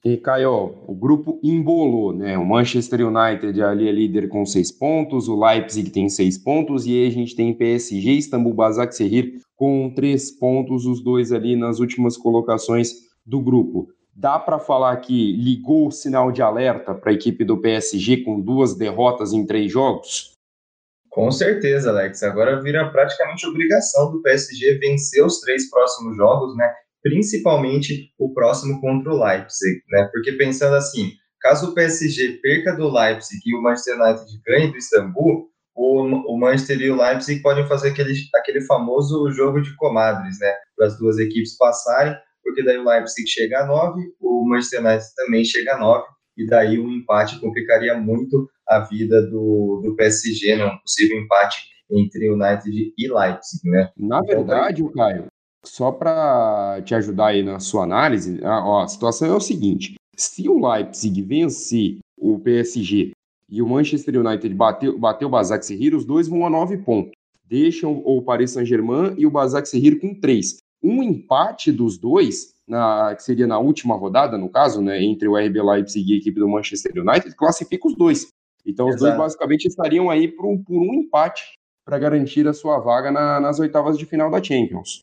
E 0.05 0.17
Caio, 0.17 0.75
o 0.87 0.95
grupo 0.95 1.41
embolou, 1.43 2.13
né? 2.13 2.39
O 2.39 2.45
Manchester 2.45 3.01
United 3.07 3.61
ali 3.61 3.89
é 3.89 3.93
líder 3.93 4.29
com 4.29 4.47
seis 4.47 4.71
pontos, 4.71 5.29
o 5.29 5.39
Leipzig 5.39 5.91
tem 5.91 6.09
seis 6.09 6.39
pontos 6.39 6.87
e 6.87 6.93
aí 6.93 7.09
a 7.09 7.11
gente 7.11 7.35
tem 7.35 7.53
PSG, 7.53 8.13
Istambul 8.13 8.55
Basaksehir 8.55 9.41
com 9.57 9.93
três 9.95 10.31
pontos, 10.31 10.87
os 10.87 11.03
dois 11.03 11.33
ali 11.33 11.57
nas 11.57 11.81
últimas 11.81 12.17
colocações 12.17 12.93
do 13.25 13.41
grupo. 13.41 13.89
Dá 14.15 14.39
para 14.39 14.59
falar 14.59 14.97
que 14.99 15.33
ligou 15.33 15.89
o 15.89 15.93
sinal 15.93 16.31
de 16.31 16.41
alerta 16.41 16.95
para 16.95 17.11
a 17.11 17.15
equipe 17.15 17.45
do 17.45 17.61
PSG 17.61 18.19
com 18.19 18.41
duas 18.41 18.75
derrotas 18.75 19.33
em 19.33 19.45
três 19.45 19.71
jogos? 19.71 20.37
Com 21.11 21.31
certeza, 21.33 21.91
Alex. 21.91 22.23
Agora 22.23 22.63
vira 22.63 22.91
praticamente 22.91 23.47
obrigação 23.47 24.13
do 24.13 24.23
PSG 24.23 24.79
vencer 24.79 25.25
os 25.25 25.41
três 25.41 25.69
próximos 25.69 26.17
jogos, 26.17 26.57
né? 26.57 26.73
Principalmente 27.07 28.13
o 28.19 28.35
próximo 28.35 28.81
contra 28.81 29.13
o 29.13 29.25
Leipzig, 29.25 29.81
né? 29.89 30.09
Porque 30.13 30.33
pensando 30.33 30.75
assim, 30.75 31.13
caso 31.41 31.71
o 31.71 31.75
PSG 31.75 32.41
perca 32.43 32.75
do 32.75 32.93
Leipzig 32.93 33.41
e 33.47 33.55
o 33.55 33.63
Manchester 33.63 33.95
United 33.95 34.25
ganhe 34.45 34.73
do 34.73 34.77
Istambul, 34.77 35.49
o, 35.73 36.03
o 36.03 36.37
Manchester 36.37 36.81
e 36.81 36.91
o 36.91 37.01
Leipzig 37.01 37.41
podem 37.43 37.65
fazer 37.69 37.91
aquele, 37.91 38.13
aquele 38.35 38.61
famoso 38.63 39.31
jogo 39.31 39.61
de 39.61 39.77
comadres, 39.77 40.41
né? 40.41 40.53
Para 40.77 40.89
as 40.89 40.99
duas 40.99 41.17
equipes 41.19 41.57
passarem, 41.57 42.13
porque 42.43 42.65
daí 42.65 42.77
o 42.77 42.85
Leipzig 42.85 43.29
chega 43.29 43.61
a 43.61 43.67
9, 43.67 44.01
o 44.21 44.49
Manchester 44.49 44.81
United 44.81 45.07
também 45.15 45.45
chega 45.45 45.75
a 45.75 45.79
9, 45.79 46.05
e 46.39 46.47
daí 46.47 46.77
um 46.81 46.91
empate 46.91 47.39
complicaria 47.39 47.97
muito 47.97 48.51
a 48.67 48.81
vida 48.81 49.23
do, 49.23 49.81
do 49.85 49.95
PSG, 49.95 50.57
né? 50.57 50.67
um 50.67 50.79
possível 50.79 51.19
empate 51.19 51.69
entre 51.89 52.29
United 52.29 52.93
e 52.99 53.09
Leipzig, 53.09 53.71
né? 53.71 53.93
Na 53.97 54.19
então, 54.19 54.27
verdade, 54.27 54.83
o 54.83 54.91
Caio, 54.91 55.29
só 55.67 55.91
para 55.91 56.81
te 56.85 56.95
ajudar 56.95 57.29
aí 57.29 57.43
na 57.43 57.59
sua 57.59 57.83
análise, 57.83 58.43
a, 58.45 58.65
ó, 58.65 58.83
a 58.83 58.89
situação 58.89 59.29
é 59.29 59.35
o 59.35 59.41
seguinte: 59.41 59.95
se 60.17 60.49
o 60.49 60.67
Leipzig 60.67 61.21
vencer 61.23 61.99
o 62.17 62.39
PSG 62.39 63.11
e 63.49 63.61
o 63.61 63.69
Manchester 63.69 64.19
United 64.19 64.55
bateu, 64.55 64.99
bateu 64.99 65.29
o 65.29 65.31
Basak 65.31 65.65
Sehir, 65.65 65.95
os 65.95 66.05
dois 66.05 66.29
vão 66.29 66.47
a 66.47 66.51
nove 66.51 66.79
pontos. 66.79 67.13
Deixam 67.45 68.03
o 68.05 68.23
Paris 68.23 68.53
Saint-Germain 68.53 69.15
e 69.17 69.27
o 69.27 69.31
Basak 69.31 69.69
Sehir 69.69 70.01
com 70.01 70.15
três. 70.15 70.57
Um 70.83 71.03
empate 71.03 71.71
dos 71.71 71.97
dois 71.97 72.55
na, 72.67 73.15
que 73.15 73.23
seria 73.23 73.47
na 73.47 73.59
última 73.59 73.95
rodada, 73.95 74.37
no 74.37 74.49
caso, 74.49 74.83
né, 74.83 75.03
entre 75.03 75.29
o 75.29 75.37
RB 75.37 75.63
Leipzig 75.63 76.11
e 76.11 76.15
a 76.15 76.19
equipe 76.19 76.41
do 76.41 76.49
Manchester 76.49 76.93
United, 76.97 77.35
classifica 77.37 77.87
os 77.87 77.95
dois. 77.95 78.29
Então, 78.65 78.89
os 78.89 78.97
Exato. 78.97 79.05
dois 79.05 79.19
basicamente 79.19 79.67
estariam 79.67 80.11
aí 80.11 80.27
por 80.27 80.47
um, 80.47 80.61
por 80.61 80.77
um 80.77 80.95
empate 80.95 81.43
para 81.85 81.99
garantir 81.99 82.49
a 82.49 82.53
sua 82.53 82.81
vaga 82.81 83.13
na, 83.13 83.39
nas 83.39 83.61
oitavas 83.61 83.97
de 83.97 84.05
final 84.05 84.29
da 84.29 84.43
Champions. 84.43 85.01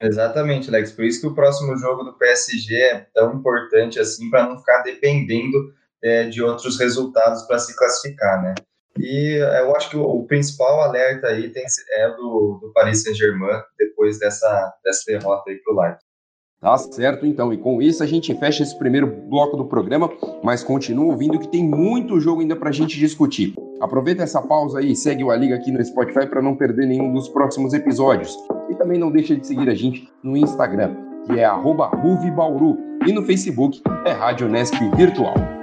Exatamente, 0.00 0.68
Alex. 0.68 0.92
Por 0.92 1.04
isso 1.04 1.20
que 1.20 1.26
o 1.26 1.34
próximo 1.34 1.76
jogo 1.76 2.04
do 2.04 2.18
PSG 2.18 2.74
é 2.74 3.06
tão 3.14 3.34
importante 3.34 3.98
assim, 3.98 4.28
para 4.30 4.46
não 4.46 4.58
ficar 4.58 4.82
dependendo 4.82 5.72
é, 6.02 6.24
de 6.24 6.42
outros 6.42 6.78
resultados 6.78 7.42
para 7.44 7.58
se 7.58 7.74
classificar, 7.76 8.42
né? 8.42 8.54
E 8.98 9.36
eu 9.60 9.74
acho 9.76 9.90
que 9.90 9.96
o, 9.96 10.02
o 10.02 10.26
principal 10.26 10.80
alerta 10.80 11.28
aí 11.28 11.50
tem, 11.50 11.64
é 11.92 12.10
do, 12.10 12.58
do 12.60 12.72
Paris 12.72 13.02
Saint-Germain 13.02 13.62
depois 13.78 14.18
dessa, 14.18 14.74
dessa 14.84 15.02
derrota 15.06 15.50
aí 15.50 15.56
para 15.56 15.74
o 15.74 15.80
Leipzig. 15.80 16.05
Tá 16.66 16.76
certo, 16.78 17.24
então. 17.24 17.52
E 17.52 17.56
com 17.56 17.80
isso 17.80 18.02
a 18.02 18.06
gente 18.06 18.34
fecha 18.34 18.64
esse 18.64 18.76
primeiro 18.76 19.06
bloco 19.06 19.56
do 19.56 19.66
programa, 19.66 20.10
mas 20.42 20.64
continua 20.64 21.04
ouvindo 21.04 21.38
que 21.38 21.46
tem 21.46 21.62
muito 21.62 22.18
jogo 22.18 22.40
ainda 22.40 22.56
para 22.56 22.70
a 22.70 22.72
gente 22.72 22.98
discutir. 22.98 23.54
Aproveita 23.80 24.24
essa 24.24 24.42
pausa 24.42 24.80
aí 24.80 24.90
e 24.90 24.96
segue 24.96 25.22
o 25.22 25.30
A 25.30 25.36
Liga 25.36 25.54
aqui 25.54 25.70
no 25.70 25.84
Spotify 25.84 26.26
para 26.26 26.42
não 26.42 26.56
perder 26.56 26.88
nenhum 26.88 27.12
dos 27.12 27.28
próximos 27.28 27.72
episódios. 27.72 28.36
E 28.68 28.74
também 28.74 28.98
não 28.98 29.12
deixa 29.12 29.36
de 29.36 29.46
seguir 29.46 29.68
a 29.68 29.76
gente 29.76 30.08
no 30.24 30.36
Instagram, 30.36 30.96
que 31.26 31.38
é 31.38 31.46
@ruvibauru 31.46 32.76
e 33.06 33.12
no 33.12 33.22
Facebook 33.22 33.80
é 34.04 34.10
Rádio 34.10 34.48
Nesp 34.48 34.74
Virtual. 34.96 35.55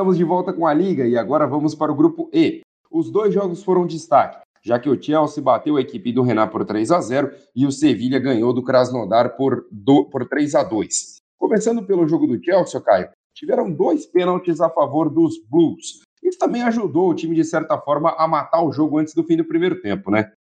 Estamos 0.00 0.16
de 0.16 0.24
volta 0.24 0.50
com 0.50 0.66
a 0.66 0.72
Liga 0.72 1.06
e 1.06 1.14
agora 1.18 1.46
vamos 1.46 1.74
para 1.74 1.92
o 1.92 1.94
grupo 1.94 2.30
E. 2.32 2.62
Os 2.90 3.10
dois 3.10 3.34
jogos 3.34 3.62
foram 3.62 3.86
destaque, 3.86 4.40
já 4.64 4.78
que 4.78 4.88
o 4.88 4.98
Chelsea 5.00 5.44
bateu 5.44 5.76
a 5.76 5.80
equipe 5.82 6.10
do 6.10 6.22
Renan 6.22 6.48
por 6.48 6.64
3 6.64 6.90
a 6.90 7.02
0 7.02 7.30
e 7.54 7.66
o 7.66 7.70
Sevilha 7.70 8.18
ganhou 8.18 8.54
do 8.54 8.64
Krasnodar 8.64 9.36
por, 9.36 9.66
do, 9.70 10.06
por 10.06 10.26
3 10.26 10.54
a 10.54 10.62
2. 10.62 11.16
Começando 11.38 11.84
pelo 11.84 12.08
jogo 12.08 12.26
do 12.26 12.42
Chelsea, 12.42 12.80
Caio, 12.80 13.10
tiveram 13.34 13.70
dois 13.70 14.06
pênaltis 14.06 14.62
a 14.62 14.70
favor 14.70 15.10
dos 15.10 15.34
Blues. 15.50 16.00
Isso 16.22 16.38
também 16.38 16.62
ajudou 16.62 17.10
o 17.10 17.14
time, 17.14 17.36
de 17.36 17.44
certa 17.44 17.76
forma, 17.76 18.14
a 18.16 18.26
matar 18.26 18.64
o 18.64 18.72
jogo 18.72 18.96
antes 18.96 19.12
do 19.12 19.22
fim 19.22 19.36
do 19.36 19.44
primeiro 19.44 19.82
tempo, 19.82 20.10
né? 20.10 20.32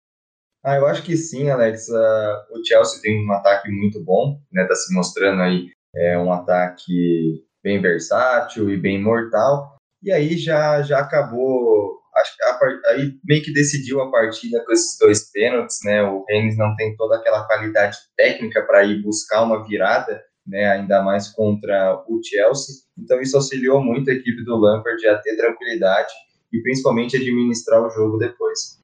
Ah, 0.64 0.78
eu 0.78 0.88
acho 0.88 1.04
que 1.04 1.18
sim, 1.18 1.50
Alex. 1.50 1.90
Uh, 1.90 2.58
o 2.58 2.66
Chelsea 2.66 3.02
tem 3.02 3.28
um 3.28 3.34
ataque 3.34 3.70
muito 3.70 4.02
bom, 4.02 4.40
né? 4.54 4.64
Tá 4.64 4.76
se 4.76 4.94
mostrando 4.96 5.42
aí 5.42 5.70
é, 5.94 6.18
um 6.18 6.32
ataque 6.32 7.44
bem 7.70 7.80
versátil 7.80 8.72
e 8.72 8.78
bem 8.78 9.00
mortal. 9.00 9.78
E 10.02 10.12
aí 10.12 10.38
já, 10.38 10.82
já 10.82 11.00
acabou 11.00 12.00
acho 12.16 12.36
que 12.36 12.44
a, 12.44 12.92
aí 12.92 13.14
meio 13.24 13.44
que 13.44 13.54
decidiu 13.54 14.02
a 14.02 14.10
partida 14.10 14.64
com 14.66 14.72
esses 14.72 14.98
dois 14.98 15.32
pênaltis, 15.32 15.78
né? 15.86 16.02
O 16.04 16.26
Rennes 16.28 16.58
não 16.58 16.76
tem 16.76 16.96
toda 16.96 17.16
aquela 17.16 17.46
qualidade 17.46 17.98
técnica 18.18 18.62
para 18.64 18.84
ir 18.84 19.02
buscar 19.04 19.44
uma 19.44 19.66
virada, 19.66 20.20
né? 20.46 20.72
Ainda 20.72 21.04
mais 21.04 21.30
contra 21.30 22.04
o 22.08 22.20
Chelsea. 22.24 22.76
Então 22.98 23.22
isso 23.22 23.38
auxiliou 23.38 23.82
muito 23.82 24.10
a 24.10 24.14
equipe 24.14 24.44
do 24.44 24.58
Lampard 24.58 25.06
a 25.08 25.18
ter 25.20 25.38
tranquilidade 25.38 26.12
e 26.52 26.62
principalmente 26.62 27.16
administrar 27.16 27.86
o 27.86 27.90
jogo 27.92 28.18
depois. 28.18 28.80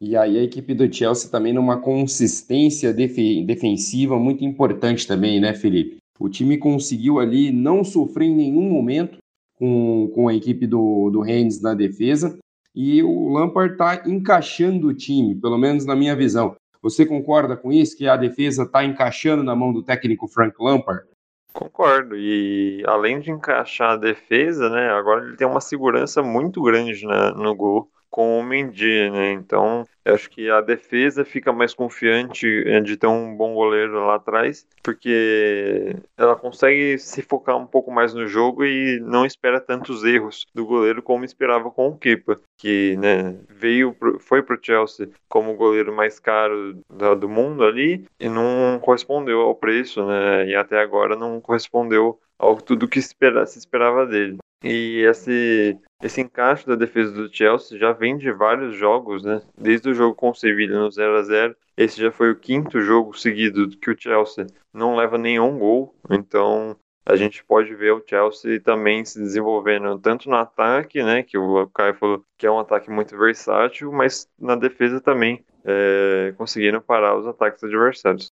E 0.00 0.16
aí 0.16 0.38
a 0.38 0.42
equipe 0.42 0.74
do 0.74 0.92
Chelsea 0.92 1.30
também 1.30 1.52
numa 1.52 1.80
consistência 1.80 2.92
def 2.92 3.16
defensiva 3.46 4.18
muito 4.18 4.44
importante 4.44 5.06
também, 5.06 5.40
né, 5.40 5.54
Felipe? 5.54 6.03
O 6.18 6.28
time 6.28 6.58
conseguiu 6.58 7.18
ali 7.18 7.50
não 7.50 7.82
sofrer 7.82 8.26
em 8.26 8.34
nenhum 8.34 8.70
momento 8.70 9.18
com, 9.56 10.10
com 10.14 10.28
a 10.28 10.34
equipe 10.34 10.66
do, 10.66 11.10
do 11.10 11.20
Rennes 11.20 11.60
na 11.60 11.74
defesa 11.74 12.38
e 12.74 13.02
o 13.02 13.28
Lampard 13.28 13.72
está 13.72 14.02
encaixando 14.06 14.88
o 14.88 14.94
time, 14.94 15.34
pelo 15.34 15.56
menos 15.56 15.86
na 15.86 15.94
minha 15.94 16.16
visão. 16.16 16.56
Você 16.82 17.06
concorda 17.06 17.56
com 17.56 17.72
isso, 17.72 17.96
que 17.96 18.06
a 18.06 18.16
defesa 18.16 18.64
está 18.64 18.84
encaixando 18.84 19.42
na 19.42 19.54
mão 19.54 19.72
do 19.72 19.82
técnico 19.82 20.28
Frank 20.28 20.54
Lampard? 20.60 21.06
Concordo. 21.52 22.16
E 22.16 22.82
além 22.86 23.20
de 23.20 23.30
encaixar 23.30 23.92
a 23.92 23.96
defesa, 23.96 24.68
né, 24.68 24.90
agora 24.90 25.24
ele 25.24 25.36
tem 25.36 25.46
uma 25.46 25.60
segurança 25.60 26.22
muito 26.22 26.60
grande 26.62 27.06
né, 27.06 27.30
no 27.36 27.54
gol 27.54 27.88
com 28.14 28.38
o 28.38 28.44
Mendy, 28.44 29.10
né? 29.10 29.32
Então, 29.32 29.84
acho 30.04 30.30
que 30.30 30.48
a 30.48 30.60
defesa 30.60 31.24
fica 31.24 31.52
mais 31.52 31.74
confiante 31.74 32.46
eh, 32.64 32.80
de 32.80 32.96
ter 32.96 33.08
um 33.08 33.36
bom 33.36 33.54
goleiro 33.54 34.06
lá 34.06 34.14
atrás, 34.14 34.64
porque 34.84 35.96
ela 36.16 36.36
consegue 36.36 36.96
se 36.96 37.22
focar 37.22 37.56
um 37.56 37.66
pouco 37.66 37.90
mais 37.90 38.14
no 38.14 38.24
jogo 38.28 38.64
e 38.64 39.00
não 39.00 39.26
espera 39.26 39.60
tantos 39.60 40.04
erros 40.04 40.46
do 40.54 40.64
goleiro 40.64 41.02
como 41.02 41.24
esperava 41.24 41.72
com 41.72 41.88
o 41.88 41.98
Kepa, 41.98 42.36
que, 42.56 42.96
né, 42.98 43.34
veio 43.48 43.92
pro, 43.92 44.20
foi 44.20 44.44
pro 44.44 44.60
Chelsea 44.62 45.08
como 45.28 45.50
o 45.50 45.56
goleiro 45.56 45.92
mais 45.92 46.20
caro 46.20 46.78
do, 46.88 47.16
do 47.16 47.28
mundo 47.28 47.64
ali 47.64 48.06
e 48.20 48.28
não 48.28 48.78
correspondeu 48.80 49.40
ao 49.40 49.56
preço, 49.56 50.06
né? 50.06 50.46
E 50.46 50.54
até 50.54 50.80
agora 50.80 51.16
não 51.16 51.40
correspondeu 51.40 52.20
ao 52.38 52.62
tudo 52.62 52.86
que 52.86 53.00
espera, 53.00 53.44
se 53.44 53.58
esperava 53.58 54.06
dele. 54.06 54.38
E 54.64 55.04
esse, 55.04 55.78
esse 56.02 56.22
encaixe 56.22 56.66
da 56.66 56.74
defesa 56.74 57.12
do 57.12 57.32
Chelsea 57.32 57.78
já 57.78 57.92
vem 57.92 58.16
de 58.16 58.32
vários 58.32 58.74
jogos, 58.74 59.22
né? 59.22 59.42
Desde 59.56 59.90
o 59.90 59.94
jogo 59.94 60.14
com 60.14 60.30
o 60.30 60.34
Sevilla 60.34 60.78
no 60.78 60.90
0 60.90 61.16
a 61.18 61.22
0 61.22 61.56
esse 61.76 62.00
já 62.00 62.10
foi 62.10 62.30
o 62.30 62.36
quinto 62.36 62.80
jogo 62.80 63.18
seguido 63.18 63.68
que 63.68 63.90
o 63.90 63.98
Chelsea 63.98 64.46
não 64.72 64.96
leva 64.96 65.18
nenhum 65.18 65.58
gol. 65.58 65.94
Então 66.10 66.76
a 67.04 67.16
gente 67.16 67.44
pode 67.44 67.74
ver 67.74 67.92
o 67.92 68.02
Chelsea 68.06 68.60
também 68.60 69.04
se 69.04 69.18
desenvolvendo 69.18 69.98
tanto 69.98 70.30
no 70.30 70.36
ataque, 70.36 71.02
né? 71.02 71.22
Que 71.22 71.36
o 71.36 71.66
Caio 71.68 71.94
falou 71.94 72.24
que 72.38 72.46
é 72.46 72.50
um 72.50 72.58
ataque 72.58 72.90
muito 72.90 73.16
versátil, 73.18 73.92
mas 73.92 74.26
na 74.38 74.56
defesa 74.56 75.00
também, 75.00 75.44
é, 75.64 76.32
conseguindo 76.38 76.80
parar 76.80 77.18
os 77.18 77.26
ataques 77.26 77.62
adversários. 77.62 78.32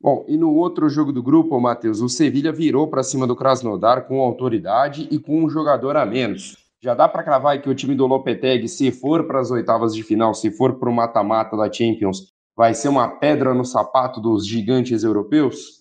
Bom, 0.00 0.24
e 0.28 0.36
no 0.36 0.54
outro 0.54 0.88
jogo 0.88 1.12
do 1.12 1.22
grupo, 1.22 1.58
Matheus, 1.58 2.00
o 2.00 2.08
Sevilha 2.08 2.52
virou 2.52 2.88
para 2.88 3.02
cima 3.02 3.26
do 3.26 3.34
Krasnodar 3.34 4.06
com 4.06 4.20
autoridade 4.20 5.08
e 5.10 5.18
com 5.18 5.44
um 5.44 5.48
jogador 5.48 5.96
a 5.96 6.04
menos. 6.04 6.56
Já 6.82 6.94
dá 6.94 7.08
para 7.08 7.22
cravar 7.22 7.60
que 7.60 7.70
o 7.70 7.74
time 7.74 7.94
do 7.94 8.06
Lopetegui, 8.06 8.68
se 8.68 8.92
for 8.92 9.26
para 9.26 9.40
as 9.40 9.50
oitavas 9.50 9.94
de 9.94 10.02
final, 10.02 10.34
se 10.34 10.50
for 10.50 10.78
para 10.78 10.90
o 10.90 10.94
mata-mata 10.94 11.56
da 11.56 11.72
Champions, 11.72 12.32
vai 12.54 12.74
ser 12.74 12.88
uma 12.88 13.08
pedra 13.08 13.54
no 13.54 13.64
sapato 13.64 14.20
dos 14.20 14.46
gigantes 14.46 15.02
europeus? 15.02 15.80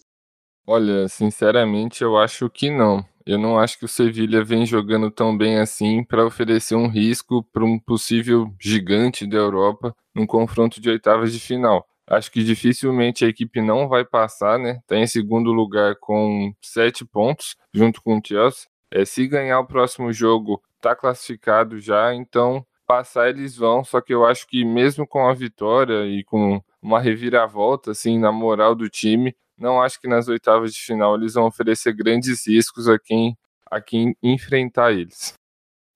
Olha, 0.65 1.08
sinceramente, 1.08 2.01
eu 2.01 2.17
acho 2.17 2.49
que 2.49 2.71
não. 2.71 3.06
Eu 3.25 3.38
não 3.38 3.60
acho 3.60 3.78
que 3.78 3.86
o 3.86 3.88
Sevilha 3.88 4.43
vem 4.43 4.65
jogando 4.65 5.12
tão 5.12 5.38
bem 5.38 5.60
assim 5.60 6.04
para 6.04 6.25
oferecer 6.25 6.75
um 6.75 6.88
risco 6.88 7.43
para 7.51 7.65
um 7.65 7.78
possível 7.78 8.51
gigante 8.60 9.28
da 9.28 9.38
Europa 9.38 9.95
num 10.15 10.25
confronto 10.25 10.80
de 10.80 10.89
oitavas 10.89 11.34
de 11.34 11.39
final. 11.39 11.86
Acho 12.07 12.31
que 12.31 12.43
dificilmente 12.43 13.25
a 13.25 13.27
equipe 13.27 13.61
não 13.61 13.87
vai 13.87 14.05
passar, 14.05 14.59
né? 14.59 14.79
Está 14.81 14.95
em 14.95 15.07
segundo 15.07 15.51
lugar 15.51 15.95
com 15.99 16.53
sete 16.61 17.03
pontos, 17.03 17.55
junto 17.73 18.01
com 18.01 18.17
o 18.17 18.21
Chelsea. 18.23 18.67
É, 18.91 19.03
se 19.03 19.27
ganhar 19.27 19.59
o 19.59 19.67
próximo 19.67 20.13
jogo, 20.13 20.61
está 20.75 20.95
classificado 20.95 21.79
já, 21.79 22.13
então 22.13 22.65
passar 22.85 23.29
eles 23.29 23.57
vão. 23.57 23.83
Só 23.83 23.99
que 24.01 24.13
eu 24.13 24.25
acho 24.25 24.47
que 24.47 24.63
mesmo 24.63 25.07
com 25.07 25.27
a 25.27 25.33
vitória 25.33 26.05
e 26.05 26.23
com 26.23 26.61
uma 26.81 26.99
reviravolta, 26.99 27.91
assim, 27.91 28.19
na 28.19 28.31
moral 28.31 28.75
do 28.75 28.87
time, 28.87 29.35
não 29.57 29.81
acho 29.81 29.99
que 29.99 30.07
nas 30.07 30.27
oitavas 30.27 30.73
de 30.73 30.81
final 30.81 31.15
eles 31.15 31.33
vão 31.33 31.45
oferecer 31.45 31.93
grandes 31.93 32.47
riscos 32.47 32.87
a 32.87 32.99
quem, 32.99 33.35
a 33.71 33.81
quem 33.81 34.15
enfrentar 34.21 34.91
eles. 34.91 35.33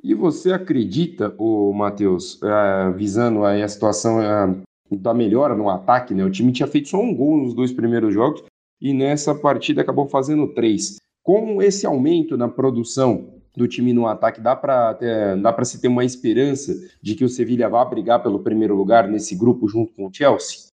E 0.02 0.16
você 0.16 0.54
acredita, 0.54 1.36
o 1.38 1.74
Matheus, 1.74 2.42
uh, 2.42 2.94
visando 2.96 3.44
aí 3.44 3.62
a 3.62 3.68
situação 3.68 4.20
uh, 4.20 4.62
da 4.92 5.14
melhora 5.14 5.56
no 5.56 5.70
ataque, 5.70 6.14
né? 6.14 6.24
O 6.24 6.30
time 6.30 6.52
tinha 6.52 6.68
feito 6.68 6.90
só 6.90 7.00
um 7.00 7.14
gol 7.14 7.38
nos 7.38 7.54
dois 7.54 7.72
primeiros 7.72 8.14
jogos 8.14 8.44
e 8.82 8.94
nessa 8.94 9.36
partida 9.36 9.82
acabou 9.82 10.08
fazendo 10.08 10.54
três. 10.54 10.98
Com 11.24 11.62
esse 11.62 11.86
aumento 11.86 12.38
na 12.38 12.48
produção 12.48 13.40
do 13.56 13.68
time 13.68 13.92
no 13.94 14.08
ataque, 14.08 14.40
dá 14.40 14.56
para 14.56 14.94
dá 15.42 15.52
para 15.52 15.66
se 15.66 15.82
ter 15.82 15.88
uma 15.88 16.06
esperança 16.06 16.74
de 17.02 17.16
que 17.16 17.26
o 17.26 17.30
Sevilha 17.30 17.68
vá 17.68 17.84
brigar 17.84 18.24
pelo 18.24 18.40
primeiro 18.40 18.76
lugar 18.76 19.08
nesse 19.08 19.36
grupo 19.36 19.68
junto 19.68 19.94
com 19.94 20.08
o 20.08 20.14
Chelsea? 20.14 20.70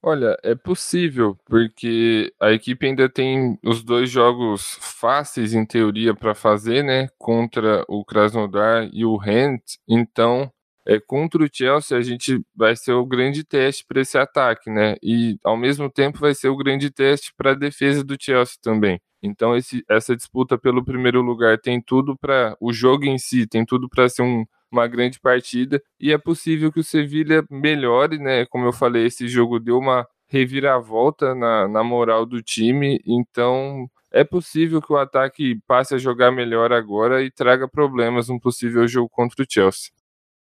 Olha, 0.00 0.36
é 0.44 0.54
possível, 0.54 1.36
porque 1.44 2.32
a 2.40 2.52
equipe 2.52 2.86
ainda 2.86 3.08
tem 3.08 3.58
os 3.64 3.82
dois 3.82 4.08
jogos 4.08 4.78
fáceis 4.80 5.52
em 5.52 5.66
teoria 5.66 6.14
para 6.14 6.36
fazer, 6.36 6.84
né, 6.84 7.08
contra 7.18 7.84
o 7.88 8.04
Krasnodar 8.04 8.88
e 8.92 9.04
o 9.04 9.16
Rent. 9.16 9.62
Então, 9.88 10.52
é, 10.88 10.98
contra 10.98 11.44
o 11.44 11.48
Chelsea 11.52 11.96
a 11.96 12.00
gente 12.00 12.40
vai 12.56 12.74
ser 12.74 12.92
o 12.92 13.04
grande 13.04 13.44
teste 13.44 13.84
para 13.86 14.00
esse 14.00 14.16
ataque, 14.16 14.70
né? 14.70 14.96
E 15.02 15.38
ao 15.44 15.56
mesmo 15.56 15.90
tempo 15.90 16.18
vai 16.18 16.34
ser 16.34 16.48
o 16.48 16.56
grande 16.56 16.90
teste 16.90 17.32
para 17.36 17.50
a 17.50 17.54
defesa 17.54 18.02
do 18.02 18.16
Chelsea 18.18 18.56
também. 18.62 18.98
Então 19.22 19.54
esse, 19.54 19.84
essa 19.88 20.16
disputa 20.16 20.56
pelo 20.56 20.82
primeiro 20.84 21.20
lugar 21.20 21.58
tem 21.60 21.80
tudo 21.82 22.16
para 22.16 22.56
o 22.60 22.72
jogo 22.72 23.04
em 23.04 23.18
si 23.18 23.46
tem 23.46 23.66
tudo 23.66 23.88
para 23.88 24.08
ser 24.08 24.22
um, 24.22 24.46
uma 24.72 24.86
grande 24.86 25.20
partida 25.20 25.82
e 26.00 26.12
é 26.12 26.16
possível 26.18 26.72
que 26.72 26.80
o 26.80 26.84
Sevilha 26.84 27.44
melhore, 27.50 28.18
né? 28.18 28.46
Como 28.46 28.64
eu 28.66 28.72
falei, 28.72 29.06
esse 29.06 29.28
jogo 29.28 29.60
deu 29.60 29.78
uma 29.78 30.06
reviravolta 30.28 31.34
na, 31.34 31.68
na 31.68 31.82
moral 31.84 32.24
do 32.26 32.42
time, 32.42 33.00
então 33.06 33.86
é 34.10 34.24
possível 34.24 34.80
que 34.80 34.92
o 34.92 34.96
ataque 34.96 35.60
passe 35.66 35.94
a 35.94 35.98
jogar 35.98 36.30
melhor 36.30 36.72
agora 36.72 37.22
e 37.22 37.30
traga 37.30 37.68
problemas 37.68 38.28
no 38.28 38.40
possível 38.40 38.86
jogo 38.88 39.08
contra 39.10 39.42
o 39.42 39.46
Chelsea. 39.48 39.97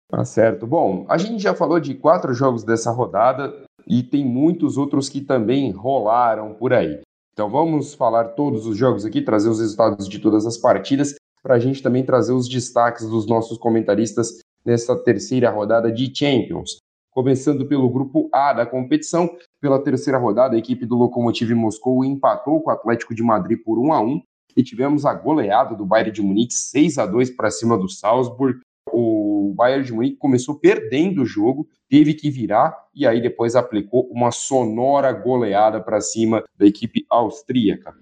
Tá 0.09 0.23
certo. 0.23 0.67
Bom, 0.67 1.05
a 1.09 1.17
gente 1.17 1.41
já 1.41 1.55
falou 1.55 1.79
de 1.79 1.95
quatro 1.95 2.33
jogos 2.33 2.63
dessa 2.63 2.91
rodada 2.91 3.53
e 3.87 4.03
tem 4.03 4.23
muitos 4.23 4.77
outros 4.77 5.09
que 5.09 5.21
também 5.21 5.71
rolaram 5.71 6.53
por 6.53 6.73
aí. 6.73 7.01
Então 7.33 7.49
vamos 7.49 7.95
falar 7.95 8.29
todos 8.29 8.67
os 8.67 8.77
jogos 8.77 9.05
aqui, 9.05 9.21
trazer 9.21 9.49
os 9.49 9.59
resultados 9.59 10.07
de 10.07 10.19
todas 10.19 10.45
as 10.45 10.57
partidas, 10.57 11.15
para 11.41 11.55
a 11.55 11.59
gente 11.59 11.81
também 11.81 12.05
trazer 12.05 12.31
os 12.31 12.47
destaques 12.47 13.09
dos 13.09 13.25
nossos 13.27 13.57
comentaristas 13.57 14.39
nessa 14.63 14.95
terceira 14.95 15.49
rodada 15.49 15.91
de 15.91 16.13
Champions. 16.15 16.77
Começando 17.11 17.67
pelo 17.67 17.89
grupo 17.89 18.29
A 18.31 18.53
da 18.53 18.65
competição, 18.65 19.29
pela 19.59 19.83
terceira 19.83 20.17
rodada, 20.17 20.55
a 20.55 20.59
equipe 20.59 20.85
do 20.85 20.95
Lokomotiv 20.95 21.51
Moscou 21.53 22.05
empatou 22.05 22.61
com 22.61 22.69
o 22.69 22.73
Atlético 22.73 23.13
de 23.13 23.21
Madrid 23.21 23.59
por 23.63 23.77
1 23.77 23.93
a 23.93 24.01
1 24.01 24.21
e 24.55 24.63
tivemos 24.63 25.05
a 25.05 25.13
goleada 25.13 25.75
do 25.75 25.85
Bayern 25.85 26.11
de 26.11 26.21
Munique 26.21 26.53
6 26.53 26.97
a 26.97 27.05
2 27.05 27.31
para 27.31 27.51
cima 27.51 27.77
do 27.77 27.89
Salzburg 27.89 28.59
o 28.91 29.53
Bayern 29.55 29.83
de 29.83 29.93
Munique 29.93 30.17
começou 30.17 30.55
perdendo 30.55 31.21
o 31.21 31.25
jogo, 31.25 31.67
teve 31.89 32.13
que 32.13 32.29
virar 32.29 32.75
e 32.93 33.05
aí 33.05 33.21
depois 33.21 33.55
aplicou 33.55 34.07
uma 34.11 34.31
sonora 34.31 35.11
goleada 35.11 35.81
para 35.81 36.01
cima 36.01 36.43
da 36.57 36.65
equipe 36.65 37.05
austríaca. 37.09 37.93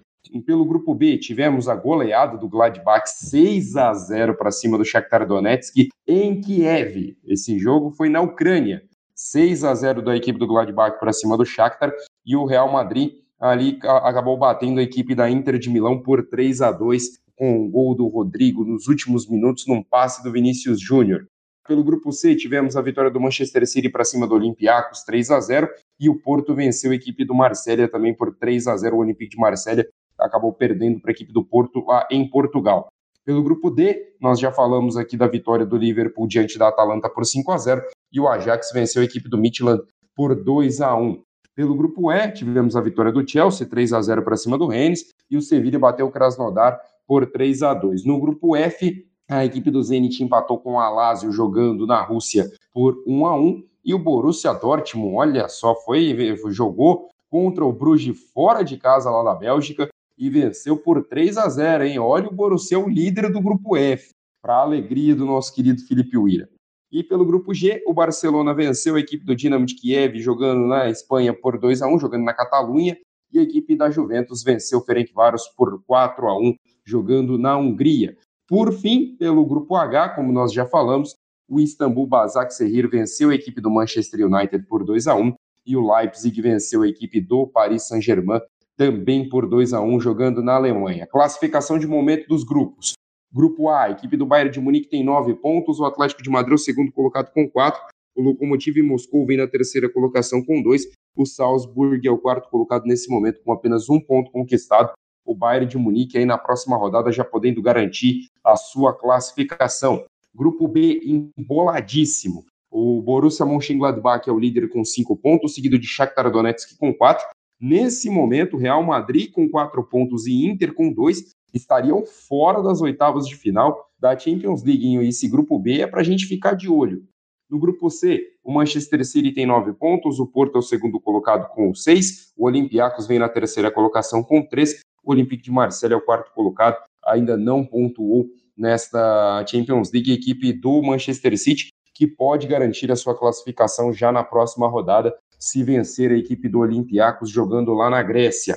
Pelo 0.46 0.64
grupo 0.64 0.94
B, 0.94 1.18
tivemos 1.18 1.68
a 1.68 1.74
goleada 1.74 2.38
do 2.38 2.48
Gladbach 2.48 3.06
6 3.06 3.76
a 3.76 3.92
0 3.92 4.36
para 4.36 4.50
cima 4.50 4.78
do 4.78 4.84
Shakhtar 4.84 5.26
Donetsk 5.26 5.88
em 6.06 6.40
Kiev. 6.40 7.18
Esse 7.26 7.58
jogo 7.58 7.90
foi 7.90 8.08
na 8.08 8.20
Ucrânia. 8.20 8.82
6 9.14 9.64
a 9.64 9.74
0 9.74 10.00
da 10.00 10.16
equipe 10.16 10.38
do 10.38 10.46
Gladbach 10.46 10.98
para 10.98 11.12
cima 11.12 11.36
do 11.36 11.44
Shakhtar 11.44 11.92
e 12.24 12.34
o 12.34 12.46
Real 12.46 12.72
Madrid 12.72 13.12
ali 13.38 13.78
acabou 13.82 14.38
batendo 14.38 14.78
a 14.78 14.82
equipe 14.82 15.14
da 15.14 15.28
Inter 15.28 15.58
de 15.58 15.68
Milão 15.68 16.00
por 16.00 16.24
3 16.26 16.62
a 16.62 16.70
2 16.70 17.20
com 17.36 17.64
o 17.64 17.68
gol 17.68 17.94
do 17.94 18.06
Rodrigo 18.08 18.64
nos 18.64 18.88
últimos 18.88 19.28
minutos 19.28 19.66
num 19.66 19.82
passe 19.82 20.22
do 20.22 20.32
Vinícius 20.32 20.80
Júnior. 20.80 21.26
Pelo 21.66 21.84
grupo 21.84 22.10
C, 22.10 22.34
tivemos 22.34 22.76
a 22.76 22.82
vitória 22.82 23.10
do 23.10 23.20
Manchester 23.20 23.66
City 23.66 23.88
para 23.88 24.04
cima 24.04 24.26
do 24.26 24.34
Olympiacos, 24.34 25.04
3 25.04 25.30
a 25.30 25.40
0 25.40 25.68
e 25.98 26.08
o 26.08 26.18
Porto 26.18 26.54
venceu 26.54 26.90
a 26.90 26.94
equipe 26.94 27.24
do 27.24 27.34
Marselha 27.34 27.88
também 27.88 28.14
por 28.14 28.34
3 28.34 28.66
a 28.66 28.76
0 28.76 28.96
O 28.96 28.98
Olympique 28.98 29.36
de 29.36 29.40
Marselha 29.40 29.88
acabou 30.18 30.52
perdendo 30.52 31.00
para 31.00 31.10
a 31.10 31.14
equipe 31.14 31.32
do 31.32 31.44
Porto 31.44 31.84
lá 31.86 32.06
em 32.10 32.28
Portugal. 32.28 32.88
Pelo 33.24 33.42
grupo 33.44 33.70
D, 33.70 34.14
nós 34.20 34.40
já 34.40 34.50
falamos 34.50 34.96
aqui 34.96 35.16
da 35.16 35.28
vitória 35.28 35.64
do 35.64 35.76
Liverpool 35.76 36.26
diante 36.26 36.58
da 36.58 36.66
Atalanta 36.66 37.08
por 37.08 37.24
5 37.24 37.52
a 37.52 37.58
0 37.58 37.82
e 38.12 38.18
o 38.18 38.26
Ajax 38.26 38.72
venceu 38.72 39.00
a 39.00 39.04
equipe 39.04 39.28
do 39.28 39.38
Midland 39.38 39.82
por 40.16 40.34
2 40.34 40.80
a 40.80 40.96
1. 40.96 41.22
Pelo 41.54 41.76
grupo 41.76 42.10
E, 42.10 42.32
tivemos 42.32 42.74
a 42.74 42.80
vitória 42.80 43.12
do 43.12 43.28
Chelsea, 43.28 43.68
3 43.68 43.92
a 43.92 44.02
0 44.02 44.22
para 44.22 44.36
cima 44.36 44.58
do 44.58 44.66
Rennes, 44.66 45.10
e 45.30 45.36
o 45.36 45.42
Sevilla 45.42 45.78
bateu 45.78 46.06
o 46.06 46.10
Krasnodar 46.10 46.80
por 47.06 47.26
3 47.30 47.62
a 47.62 47.74
2. 47.74 48.04
No 48.04 48.20
grupo 48.20 48.56
F, 48.56 49.06
A 49.28 49.44
equipe 49.46 49.70
do 49.70 49.82
Zenit 49.82 50.22
empatou 50.22 50.58
com 50.58 50.74
o 50.74 50.78
Alásio 50.78 51.32
jogando 51.32 51.86
na 51.86 52.02
Rússia 52.02 52.50
por 52.72 53.02
1 53.06 53.26
a 53.26 53.34
1 53.34 53.64
e 53.84 53.94
o 53.94 53.98
Borussia 53.98 54.52
Dortmund, 54.52 55.16
olha 55.16 55.48
só, 55.48 55.74
foi 55.74 56.14
jogou 56.50 57.08
contra 57.30 57.64
o 57.64 57.72
Bruges 57.72 58.30
fora 58.32 58.62
de 58.62 58.76
casa 58.76 59.10
lá 59.10 59.22
na 59.22 59.34
Bélgica 59.34 59.88
e 60.18 60.28
venceu 60.28 60.76
por 60.76 61.02
3 61.04 61.38
a 61.38 61.48
0, 61.48 61.84
hein? 61.84 61.98
Olha 61.98 62.28
o 62.28 62.34
Borussia, 62.34 62.78
o 62.78 62.88
líder 62.88 63.32
do 63.32 63.40
grupo 63.40 63.74
F, 63.74 64.10
para 64.42 64.56
alegria 64.56 65.14
do 65.14 65.24
nosso 65.24 65.54
querido 65.54 65.80
Felipe 65.80 66.18
Uira. 66.18 66.48
E 66.92 67.02
pelo 67.02 67.24
grupo 67.24 67.54
G, 67.54 67.82
o 67.86 67.94
Barcelona 67.94 68.52
venceu 68.52 68.96
a 68.96 69.00
equipe 69.00 69.24
do 69.24 69.34
Dinamo 69.34 69.64
de 69.64 69.74
Kiev 69.74 70.18
jogando 70.20 70.66
na 70.66 70.90
Espanha 70.90 71.32
por 71.32 71.58
2 71.58 71.80
a 71.80 71.88
1, 71.88 71.98
jogando 71.98 72.24
na 72.24 72.34
Catalunha, 72.34 72.98
e 73.32 73.38
a 73.38 73.42
equipe 73.42 73.74
da 73.74 73.90
Juventus 73.90 74.42
venceu 74.42 74.80
o 74.80 74.84
Ferencváros 74.84 75.48
por 75.56 75.82
4 75.86 76.28
a 76.28 76.38
1, 76.38 76.54
jogando 76.84 77.38
na 77.38 77.56
Hungria. 77.56 78.16
Por 78.48 78.72
fim, 78.72 79.16
pelo 79.16 79.46
grupo 79.46 79.76
H, 79.76 80.10
como 80.10 80.32
nós 80.32 80.52
já 80.52 80.66
falamos, 80.66 81.14
o 81.48 81.60
Istambul 81.60 82.06
Basaksehir 82.06 82.88
venceu 82.88 83.30
a 83.30 83.34
equipe 83.34 83.60
do 83.60 83.70
Manchester 83.70 84.26
United 84.26 84.66
por 84.66 84.84
2 84.84 85.06
a 85.06 85.14
1 85.14 85.34
e 85.66 85.76
o 85.76 85.94
Leipzig 85.94 86.40
venceu 86.40 86.82
a 86.82 86.88
equipe 86.88 87.20
do 87.20 87.46
Paris 87.46 87.86
Saint-Germain 87.86 88.40
também 88.76 89.28
por 89.28 89.48
2 89.48 89.72
a 89.72 89.80
1 89.80 90.00
jogando 90.00 90.42
na 90.42 90.54
Alemanha. 90.54 91.06
Classificação 91.06 91.78
de 91.78 91.86
momento 91.86 92.26
dos 92.26 92.42
grupos. 92.44 92.94
Grupo 93.32 93.68
A, 93.68 93.84
a 93.84 93.90
equipe 93.90 94.16
do 94.16 94.26
Bayern 94.26 94.50
de 94.50 94.60
Munique 94.60 94.88
tem 94.88 95.04
9 95.04 95.34
pontos, 95.36 95.80
o 95.80 95.84
Atlético 95.84 96.22
de 96.22 96.28
Madrid 96.28 96.54
o 96.54 96.58
segundo 96.58 96.92
colocado 96.92 97.32
com 97.32 97.48
4, 97.48 97.80
o 98.14 98.22
Lokomotiv 98.22 98.76
Moscou 98.82 99.24
vem 99.24 99.38
na 99.38 99.46
terceira 99.46 99.88
colocação 99.90 100.44
com 100.44 100.62
2, 100.62 100.82
o 101.16 101.24
Salzburg 101.24 102.06
é 102.06 102.10
o 102.10 102.18
quarto 102.18 102.50
colocado 102.50 102.84
nesse 102.84 103.10
momento 103.10 103.42
com 103.42 103.52
apenas 103.52 103.88
um 103.88 103.98
ponto 103.98 104.30
conquistado, 104.30 104.92
o 105.24 105.34
Bayern 105.34 105.66
de 105.66 105.78
Munique 105.78 106.18
aí 106.18 106.24
na 106.24 106.38
próxima 106.38 106.76
rodada 106.76 107.12
já 107.12 107.24
podendo 107.24 107.62
garantir 107.62 108.28
a 108.44 108.56
sua 108.56 108.92
classificação. 108.92 110.04
Grupo 110.34 110.66
B 110.66 111.00
emboladíssimo. 111.36 112.44
O 112.70 113.02
Borussia 113.02 113.44
Mönchengladbach 113.44 114.28
é 114.28 114.32
o 114.32 114.38
líder 114.38 114.68
com 114.70 114.84
cinco 114.84 115.16
pontos, 115.16 115.54
seguido 115.54 115.78
de 115.78 115.86
Shakhtar 115.86 116.30
Donetsk 116.30 116.76
com 116.78 116.92
quatro. 116.92 117.26
Nesse 117.60 118.08
momento, 118.08 118.56
Real 118.56 118.82
Madrid 118.82 119.30
com 119.30 119.48
quatro 119.48 119.84
pontos 119.84 120.26
e 120.26 120.46
Inter 120.46 120.74
com 120.74 120.92
dois 120.92 121.34
estariam 121.52 122.04
fora 122.04 122.62
das 122.62 122.80
oitavas 122.80 123.26
de 123.26 123.36
final 123.36 123.88
da 124.00 124.18
Champions 124.18 124.64
League. 124.64 124.96
E 124.96 125.08
esse 125.08 125.28
grupo 125.28 125.58
B 125.58 125.80
é 125.80 125.86
para 125.86 126.00
a 126.00 126.04
gente 126.04 126.26
ficar 126.26 126.54
de 126.54 126.68
olho. 126.68 127.04
No 127.48 127.58
grupo 127.58 127.90
C, 127.90 128.32
o 128.42 128.50
Manchester 128.50 129.04
City 129.04 129.30
tem 129.30 129.44
nove 129.44 129.74
pontos, 129.74 130.18
o 130.18 130.26
Porto 130.26 130.56
é 130.56 130.58
o 130.58 130.62
segundo 130.62 130.98
colocado 130.98 131.48
com 131.50 131.74
seis, 131.74 132.32
o 132.34 132.46
Olympiacos 132.46 133.06
vem 133.06 133.18
na 133.18 133.28
terceira 133.28 133.70
colocação 133.70 134.24
com 134.24 134.42
três, 134.42 134.80
o 135.02 135.12
Olympique 135.12 135.42
de 135.42 135.50
Marseille 135.50 135.94
é 135.94 135.96
o 135.96 136.04
quarto 136.04 136.32
colocado, 136.32 136.76
ainda 137.04 137.36
não 137.36 137.64
pontuou 137.64 138.26
nesta 138.56 139.44
Champions 139.46 139.92
League, 139.92 140.12
equipe 140.12 140.52
do 140.52 140.82
Manchester 140.82 141.36
City 141.38 141.68
que 141.94 142.06
pode 142.06 142.46
garantir 142.46 142.90
a 142.90 142.96
sua 142.96 143.16
classificação 143.16 143.92
já 143.92 144.10
na 144.10 144.24
próxima 144.24 144.66
rodada, 144.66 145.14
se 145.38 145.62
vencer 145.62 146.10
a 146.10 146.16
equipe 146.16 146.48
do 146.48 146.60
Olympiacos 146.60 147.30
jogando 147.30 147.72
lá 147.74 147.90
na 147.90 148.02
Grécia. 148.02 148.56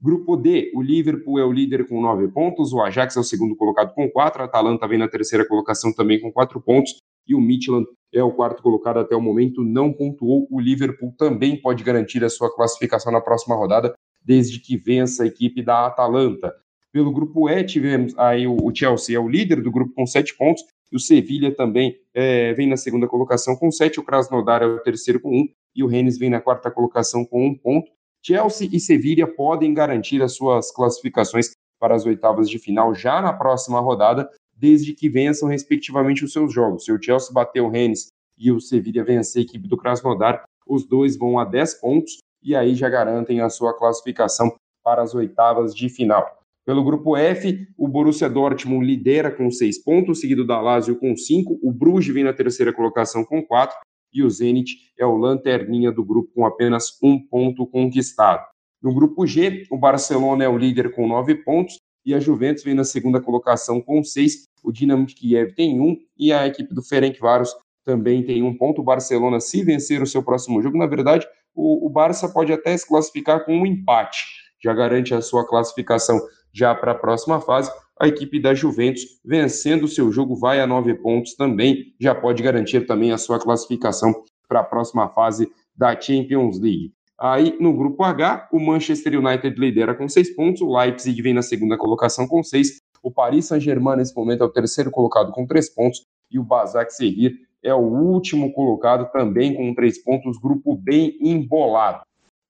Grupo 0.00 0.34
D, 0.34 0.72
o 0.74 0.80
Liverpool 0.80 1.38
é 1.38 1.44
o 1.44 1.52
líder 1.52 1.86
com 1.86 2.00
nove 2.00 2.26
pontos, 2.28 2.72
o 2.72 2.80
Ajax 2.80 3.16
é 3.16 3.20
o 3.20 3.24
segundo 3.24 3.54
colocado 3.54 3.92
com 3.92 4.08
quatro, 4.10 4.40
a 4.40 4.46
Atalanta 4.46 4.88
vem 4.88 4.98
na 4.98 5.08
terceira 5.08 5.46
colocação 5.46 5.92
também 5.92 6.18
com 6.18 6.32
quatro 6.32 6.60
pontos, 6.60 6.96
e 7.28 7.34
o 7.34 7.40
Midland 7.40 7.86
é 8.12 8.22
o 8.22 8.32
quarto 8.32 8.62
colocado 8.62 8.98
até 8.98 9.14
o 9.14 9.20
momento, 9.20 9.62
não 9.62 9.92
pontuou. 9.92 10.48
O 10.50 10.58
Liverpool 10.58 11.14
também 11.18 11.60
pode 11.60 11.84
garantir 11.84 12.24
a 12.24 12.30
sua 12.30 12.52
classificação 12.52 13.12
na 13.12 13.20
próxima 13.20 13.54
rodada, 13.54 13.94
desde 14.24 14.60
que 14.60 14.76
vença 14.76 15.24
a 15.24 15.26
equipe 15.26 15.62
da 15.62 15.86
Atalanta. 15.86 16.54
Pelo 16.92 17.12
grupo 17.12 17.48
E, 17.48 17.62
tivemos 17.64 18.16
aí 18.18 18.46
o 18.46 18.74
Chelsea 18.74 19.16
é 19.16 19.20
o 19.20 19.28
líder 19.28 19.62
do 19.62 19.70
grupo 19.70 19.94
com 19.94 20.06
sete 20.06 20.36
pontos, 20.36 20.64
e 20.90 20.96
o 20.96 21.00
Sevilha 21.00 21.54
também 21.54 21.96
é, 22.12 22.52
vem 22.54 22.68
na 22.68 22.76
segunda 22.76 23.06
colocação 23.06 23.54
com 23.54 23.70
sete, 23.70 24.00
o 24.00 24.02
Krasnodar 24.02 24.62
é 24.62 24.66
o 24.66 24.80
terceiro 24.80 25.20
com 25.20 25.30
um, 25.30 25.48
e 25.74 25.84
o 25.84 25.86
Rennes 25.86 26.18
vem 26.18 26.28
na 26.28 26.40
quarta 26.40 26.70
colocação 26.70 27.24
com 27.24 27.46
um 27.46 27.54
ponto. 27.54 27.90
Chelsea 28.22 28.68
e 28.72 28.80
Sevilha 28.80 29.26
podem 29.26 29.72
garantir 29.72 30.20
as 30.20 30.34
suas 30.34 30.72
classificações 30.72 31.52
para 31.78 31.94
as 31.94 32.04
oitavas 32.04 32.50
de 32.50 32.58
final 32.58 32.94
já 32.94 33.22
na 33.22 33.32
próxima 33.32 33.80
rodada, 33.80 34.28
desde 34.54 34.92
que 34.92 35.08
vençam 35.08 35.48
respectivamente 35.48 36.24
os 36.24 36.32
seus 36.32 36.52
jogos. 36.52 36.84
Se 36.84 36.92
o 36.92 37.00
Chelsea 37.00 37.32
bater 37.32 37.60
o 37.60 37.70
Rennes 37.70 38.08
e 38.36 38.50
o 38.50 38.60
Sevilha 38.60 39.04
vencer 39.04 39.40
a 39.40 39.44
equipe 39.44 39.66
do 39.66 39.76
Krasnodar, 39.76 40.44
os 40.66 40.84
dois 40.84 41.16
vão 41.16 41.38
a 41.38 41.44
10 41.44 41.74
pontos 41.74 42.18
e 42.42 42.54
aí 42.54 42.74
já 42.74 42.88
garantem 42.88 43.40
a 43.40 43.48
sua 43.48 43.76
classificação 43.76 44.54
para 44.82 45.02
as 45.02 45.14
oitavas 45.14 45.74
de 45.74 45.88
final. 45.88 46.26
Pelo 46.64 46.84
grupo 46.84 47.16
F, 47.16 47.66
o 47.76 47.88
Borussia 47.88 48.28
Dortmund 48.28 48.86
lidera 48.86 49.30
com 49.30 49.50
seis 49.50 49.82
pontos, 49.82 50.20
seguido 50.20 50.46
da 50.46 50.60
Lazio 50.60 50.98
com 50.98 51.16
cinco, 51.16 51.58
o 51.62 51.72
Bruges 51.72 52.14
vem 52.14 52.24
na 52.24 52.32
terceira 52.32 52.72
colocação 52.72 53.24
com 53.24 53.42
quatro, 53.42 53.76
e 54.12 54.22
o 54.22 54.30
Zenit 54.30 54.92
é 54.98 55.06
o 55.06 55.16
lanterninha 55.16 55.90
do 55.90 56.04
grupo 56.04 56.30
com 56.34 56.44
apenas 56.44 56.98
um 57.02 57.18
ponto 57.18 57.66
conquistado. 57.66 58.44
No 58.82 58.94
grupo 58.94 59.26
G, 59.26 59.64
o 59.70 59.78
Barcelona 59.78 60.44
é 60.44 60.48
o 60.48 60.56
líder 60.56 60.92
com 60.92 61.06
nove 61.06 61.34
pontos, 61.34 61.78
e 62.04 62.14
a 62.14 62.20
Juventus 62.20 62.64
vem 62.64 62.74
na 62.74 62.84
segunda 62.84 63.20
colocação 63.20 63.80
com 63.80 64.02
seis, 64.02 64.44
o 64.62 64.72
Dinamo 64.72 65.06
de 65.06 65.14
Kiev 65.14 65.54
tem 65.54 65.80
um, 65.80 65.96
e 66.16 66.32
a 66.32 66.46
equipe 66.46 66.74
do 66.74 66.82
Ferencváros 66.82 67.54
também 67.84 68.22
tem 68.22 68.42
um 68.42 68.56
ponto. 68.56 68.80
O 68.80 68.84
Barcelona, 68.84 69.40
se 69.40 69.62
vencer 69.62 70.02
o 70.02 70.06
seu 70.06 70.22
próximo 70.22 70.62
jogo, 70.62 70.78
na 70.78 70.86
verdade, 70.86 71.26
o, 71.54 71.86
o 71.86 71.90
Barça 71.90 72.28
pode 72.28 72.52
até 72.52 72.76
se 72.76 72.86
classificar 72.86 73.44
com 73.44 73.52
um 73.52 73.66
empate, 73.66 74.24
já 74.62 74.72
garante 74.72 75.14
a 75.14 75.20
sua 75.20 75.46
classificação 75.46 76.20
já 76.52 76.74
para 76.74 76.92
a 76.92 76.94
próxima 76.94 77.40
fase, 77.40 77.70
a 78.00 78.08
equipe 78.08 78.40
da 78.40 78.54
Juventus, 78.54 79.02
vencendo 79.24 79.84
o 79.84 79.88
seu 79.88 80.10
jogo, 80.10 80.34
vai 80.34 80.60
a 80.60 80.66
nove 80.66 80.94
pontos 80.94 81.34
também, 81.34 81.94
já 82.00 82.14
pode 82.14 82.42
garantir 82.42 82.86
também 82.86 83.12
a 83.12 83.18
sua 83.18 83.38
classificação 83.38 84.12
para 84.48 84.60
a 84.60 84.64
próxima 84.64 85.08
fase 85.10 85.50
da 85.76 85.98
Champions 85.98 86.58
League. 86.58 86.92
Aí, 87.18 87.56
no 87.60 87.76
grupo 87.76 88.02
H, 88.02 88.48
o 88.50 88.58
Manchester 88.58 89.18
United 89.18 89.54
lidera 89.60 89.94
com 89.94 90.08
seis 90.08 90.34
pontos, 90.34 90.62
o 90.62 90.74
Leipzig 90.74 91.20
vem 91.20 91.34
na 91.34 91.42
segunda 91.42 91.76
colocação 91.76 92.26
com 92.26 92.42
seis, 92.42 92.78
o 93.02 93.10
Paris 93.10 93.46
Saint-Germain, 93.46 93.96
nesse 93.96 94.16
momento, 94.16 94.42
é 94.42 94.46
o 94.46 94.52
terceiro 94.52 94.90
colocado 94.90 95.30
com 95.32 95.46
três 95.46 95.68
pontos, 95.72 96.06
e 96.30 96.38
o 96.38 96.44
Basak 96.44 96.92
Servir 96.94 97.49
é 97.62 97.74
o 97.74 97.78
último 97.78 98.52
colocado 98.52 99.10
também 99.12 99.54
com 99.54 99.74
três 99.74 100.02
pontos, 100.02 100.38
grupo 100.38 100.74
bem 100.74 101.16
embolado. 101.20 102.02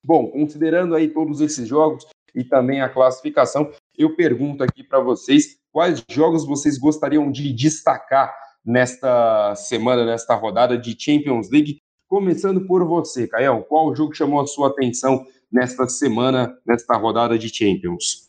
Bom, 0.04 0.28
considerando 0.28 0.94
aí 0.94 1.08
todos 1.08 1.40
esses 1.40 1.68
jogos 1.68 2.06
e 2.34 2.44
também 2.44 2.80
a 2.80 2.88
classificação, 2.88 3.70
eu 3.98 4.14
pergunto 4.16 4.62
aqui 4.62 4.82
para 4.82 5.00
vocês 5.00 5.58
quais 5.72 6.02
jogos 6.10 6.46
vocês 6.46 6.78
gostariam 6.78 7.30
de 7.30 7.52
destacar 7.52 8.34
nesta 8.64 9.54
semana, 9.56 10.04
nesta 10.04 10.34
rodada 10.34 10.78
de 10.78 10.96
Champions 10.98 11.50
League. 11.50 11.78
Começando 12.08 12.66
por 12.66 12.84
você, 12.84 13.26
Caio, 13.26 13.62
qual 13.64 13.94
jogo 13.94 14.14
chamou 14.14 14.40
a 14.40 14.46
sua 14.46 14.68
atenção 14.68 15.26
nesta 15.50 15.86
semana, 15.88 16.56
nesta 16.66 16.96
rodada 16.96 17.38
de 17.38 17.48
Champions? 17.48 18.28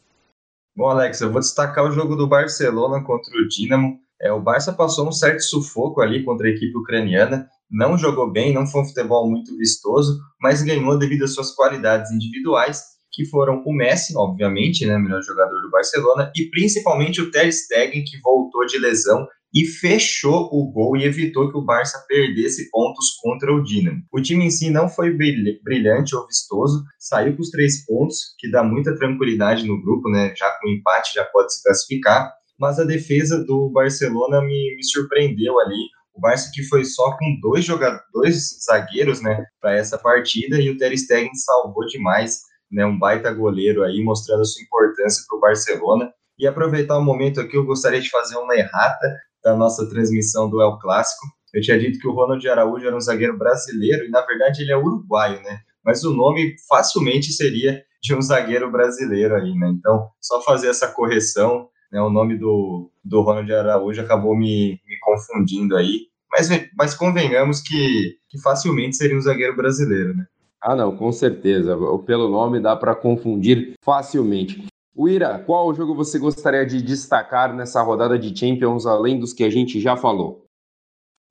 Bom, 0.76 0.88
Alex, 0.88 1.22
eu 1.22 1.32
vou 1.32 1.42
destacar 1.42 1.86
o 1.86 1.92
jogo 1.92 2.16
do 2.16 2.28
Barcelona 2.28 3.04
contra 3.04 3.36
o 3.38 3.48
Dinamo. 3.48 4.01
É, 4.22 4.32
o 4.32 4.42
Barça 4.42 4.72
passou 4.72 5.08
um 5.08 5.12
certo 5.12 5.42
sufoco 5.42 6.02
ali 6.02 6.24
contra 6.24 6.48
a 6.48 6.52
equipe 6.52 6.78
ucraniana, 6.78 7.48
não 7.70 7.98
jogou 7.98 8.32
bem, 8.32 8.54
não 8.54 8.68
foi 8.68 8.82
um 8.82 8.86
futebol 8.86 9.30
muito 9.30 9.58
vistoso, 9.58 10.20
mas 10.40 10.62
ganhou 10.62 10.98
devido 11.00 11.24
às 11.24 11.34
suas 11.34 11.56
qualidades 11.56 12.12
individuais 12.12 12.84
que 13.12 13.26
foram 13.26 13.62
o 13.66 13.74
Messi, 13.74 14.14
obviamente, 14.16 14.86
né, 14.86 14.98
melhor 14.98 15.22
jogador 15.22 15.62
do 15.62 15.70
Barcelona, 15.70 16.32
e 16.36 16.50
principalmente 16.50 17.22
o 17.22 17.30
Ter 17.30 17.52
Stegen, 17.52 18.04
que 18.04 18.20
voltou 18.22 18.66
de 18.66 18.78
lesão 18.78 19.28
e 19.54 19.66
fechou 19.66 20.50
o 20.52 20.72
gol 20.72 20.96
e 20.96 21.04
evitou 21.04 21.52
que 21.52 21.58
o 21.58 21.62
Barça 21.62 22.06
perdesse 22.08 22.70
pontos 22.70 23.18
contra 23.22 23.54
o 23.54 23.62
Dinamo. 23.62 24.02
O 24.12 24.22
time 24.22 24.46
em 24.46 24.50
si 24.50 24.70
não 24.70 24.88
foi 24.88 25.12
brilhante 25.12 26.16
ou 26.16 26.26
vistoso, 26.26 26.84
saiu 26.98 27.36
com 27.36 27.42
os 27.42 27.50
três 27.50 27.86
pontos, 27.86 28.34
que 28.40 28.50
dá 28.50 28.64
muita 28.64 28.96
tranquilidade 28.96 29.68
no 29.68 29.82
grupo, 29.82 30.10
né? 30.10 30.34
Já 30.38 30.50
com 30.52 30.70
empate 30.70 31.14
já 31.14 31.26
pode 31.26 31.54
se 31.54 31.62
classificar, 31.64 32.32
mas 32.62 32.78
a 32.78 32.84
defesa 32.84 33.44
do 33.44 33.70
Barcelona 33.70 34.40
me, 34.40 34.76
me 34.76 34.84
surpreendeu 34.84 35.60
ali. 35.60 35.90
O 36.14 36.22
Barça 36.22 36.52
que 36.54 36.62
foi 36.62 36.86
só 36.86 37.18
com 37.18 37.40
dois 37.42 37.66
jogadores, 37.66 38.06
dois 38.14 38.64
zagueiros, 38.64 39.20
né, 39.20 39.44
para 39.60 39.76
essa 39.76 39.98
partida 39.98 40.62
e 40.62 40.70
o 40.70 40.78
Ter 40.78 40.96
Stegen 40.96 41.34
salvou 41.34 41.88
demais 41.88 42.42
né, 42.72 42.86
um 42.86 43.00
baita 43.00 43.34
goleiro 43.34 43.84
aí, 43.84 44.04
mostrando 44.04 44.42
a 44.42 44.46
sua 44.46 44.62
importância 44.62 45.24
para 45.28 45.38
o 45.38 45.42
Barcelona. 45.42 46.14
E 46.38 46.46
aproveitar 46.46 47.00
o 47.00 47.04
momento 47.04 47.42
aqui, 47.42 47.58
eu 47.58 47.66
gostaria 47.66 48.00
de 48.00 48.10
fazer 48.10 48.38
uma 48.38 48.56
errata 48.56 49.08
da 49.44 49.56
nossa 49.56 49.90
transmissão 49.90 50.48
do 50.48 50.62
El 50.62 50.78
Clássico. 50.78 51.26
Eu 51.54 51.62
tinha 51.62 51.80
dito 51.80 51.98
que 51.98 52.08
o 52.08 52.14
Ronald 52.14 52.48
Araújo 52.48 52.86
era 52.86 52.96
um 52.96 53.02
zagueiro 53.02 53.38
brasileiro, 53.38 54.06
e 54.06 54.10
na 54.10 54.22
verdade 54.22 54.62
ele 54.62 54.72
é 54.72 54.78
uruguaio, 54.78 55.42
né? 55.42 55.60
Mas 55.84 56.04
o 56.04 56.14
nome 56.14 56.56
facilmente 56.70 57.34
seria 57.34 57.84
de 58.02 58.16
um 58.16 58.22
zagueiro 58.22 58.72
brasileiro 58.72 59.36
aí, 59.36 59.54
né? 59.56 59.70
Então, 59.78 60.10
só 60.22 60.42
fazer 60.42 60.68
essa 60.68 60.88
correção, 60.88 61.68
né? 61.92 62.02
O 62.02 62.10
nome 62.10 62.38
do, 62.38 62.90
do 63.04 63.22
Ronald 63.22 63.52
Araújo 63.52 64.02
acabou 64.02 64.36
me, 64.36 64.80
me 64.88 65.00
confundindo 65.00 65.76
aí. 65.76 66.08
Mas, 66.32 66.50
mas 66.78 66.96
convenhamos 66.96 67.62
que, 67.62 68.18
que 68.30 68.42
facilmente 68.42 68.96
seria 68.96 69.18
um 69.18 69.22
zagueiro 69.22 69.56
brasileiro, 69.56 70.16
né? 70.16 70.26
Ah, 70.62 70.76
não, 70.76 70.96
com 70.96 71.12
certeza. 71.12 71.76
Pelo 72.06 72.30
nome 72.30 72.60
dá 72.60 72.76
para 72.76 72.96
confundir 72.96 73.74
facilmente. 73.84 74.66
Uira, 74.96 75.40
qual 75.40 75.74
jogo 75.74 75.96
você 75.96 76.20
gostaria 76.20 76.66
de 76.66 76.82
destacar 76.82 77.54
nessa 77.54 77.82
rodada 77.82 78.18
de 78.20 78.38
Champions, 78.38 78.86
além 78.86 79.20
dos 79.20 79.34
que 79.34 79.44
a 79.44 79.50
gente 79.50 79.80
já 79.80 79.98
falou? 79.98 80.46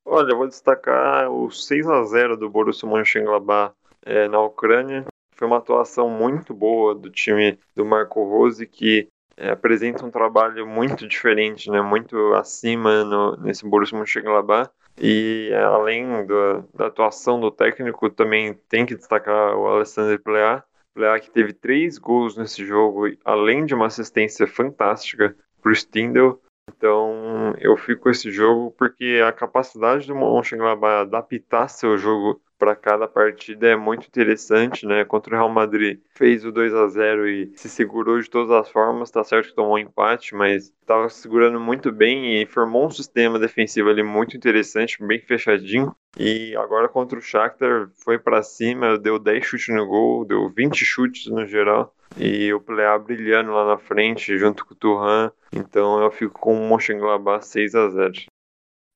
Olha, 0.05 0.33
eu 0.33 0.39
vou 0.39 0.49
destacar 0.49 1.31
o 1.31 1.51
6 1.51 1.87
a 1.87 2.03
0 2.05 2.37
do 2.37 2.51
Borussia 2.51 2.89
Mönchengladbach 2.89 3.73
é, 4.05 4.27
na 4.29 4.41
Ucrânia. 4.41 5.05
Foi 5.37 5.47
uma 5.47 5.59
atuação 5.59 6.11
muito 6.11 6.53
boa 6.53 6.95
do 6.95 7.11
time 7.11 7.59
do 7.77 7.85
Marco 7.85 8.25
Rose, 8.25 8.67
que 8.67 9.09
apresenta 9.49 10.05
um 10.05 10.11
trabalho 10.11 10.67
muito 10.67 11.07
diferente, 11.07 11.71
né, 11.71 11.81
muito 11.81 12.35
acima 12.35 13.05
no, 13.05 13.37
nesse 13.37 13.67
Borussia 13.67 13.99
Mönchengladbach. 13.99 14.71
E 15.01 15.51
além 15.55 16.27
do, 16.27 16.65
da 16.75 16.87
atuação 16.87 17.41
do 17.41 17.51
técnico, 17.51 18.11
também 18.11 18.55
tem 18.69 18.85
que 18.85 18.95
destacar 18.95 19.57
o 19.57 19.67
Alessandro 19.67 20.19
Plea, 20.21 20.63
Plea 20.93 21.21
que 21.21 21.31
teve 21.31 21.53
três 21.53 21.97
gols 21.97 22.37
nesse 22.37 22.67
jogo, 22.67 23.07
além 23.25 23.65
de 23.65 23.75
uma 23.75 23.87
assistência 23.87 24.47
fantástica 24.47 25.35
para 25.63 25.71
o 25.71 25.75
Stindl. 25.75 26.41
Então 26.77 27.55
eu 27.59 27.77
fico 27.77 28.03
com 28.03 28.11
esse 28.11 28.31
jogo 28.31 28.75
porque 28.79 29.21
a 29.27 29.33
capacidade 29.33 30.07
do 30.07 30.15
Mönchengladbach 30.15 31.03
adaptar 31.03 31.69
seu 31.69 31.97
jogo 31.99 32.41
para 32.61 32.77
cada 32.77 33.09
partida 33.09 33.69
é 33.69 33.75
muito 33.75 34.07
interessante, 34.07 34.87
né? 34.87 35.03
Contra 35.03 35.35
o 35.35 35.39
Real 35.39 35.49
Madrid 35.49 35.99
fez 36.15 36.45
o 36.45 36.53
2 36.53 36.75
a 36.75 36.89
0 36.89 37.27
e 37.27 37.51
se 37.57 37.71
segurou 37.71 38.21
de 38.21 38.29
todas 38.29 38.51
as 38.51 38.69
formas, 38.69 39.11
tá 39.11 39.25
certo 39.25 39.49
que 39.49 39.55
tomou 39.55 39.75
um 39.75 39.79
empate, 39.79 40.35
mas 40.35 40.65
estava 40.65 41.09
segurando 41.09 41.59
muito 41.59 41.91
bem 41.91 42.43
e 42.43 42.45
formou 42.45 42.87
um 42.87 42.91
sistema 42.91 43.39
defensivo 43.39 43.89
ali 43.89 44.03
muito 44.03 44.37
interessante, 44.37 45.03
bem 45.03 45.21
fechadinho. 45.23 45.97
E 46.19 46.55
agora 46.55 46.87
contra 46.87 47.19
o 47.19 47.23
Shakhtar 47.23 47.89
foi 48.05 48.19
para 48.19 48.43
cima, 48.43 48.99
deu 48.99 49.19
10 49.19 49.47
chutes 49.47 49.75
no 49.75 49.87
gol, 49.87 50.27
deu 50.27 50.51
20 50.51 50.85
chutes 50.85 51.33
no 51.33 51.47
geral. 51.47 51.95
E 52.19 52.53
o 52.53 52.61
Plea 52.61 52.99
brilhando 52.99 53.53
lá 53.53 53.67
na 53.67 53.79
frente, 53.79 54.37
junto 54.37 54.67
com 54.67 54.75
o 54.75 54.77
Turhan. 54.77 55.31
Então 55.53 56.03
eu 56.03 56.11
fico 56.11 56.39
com 56.39 56.55
o 56.55 56.69
Mönchengladbach 56.69 57.47
6 57.47 57.75
a 57.75 57.89
0 57.89 58.13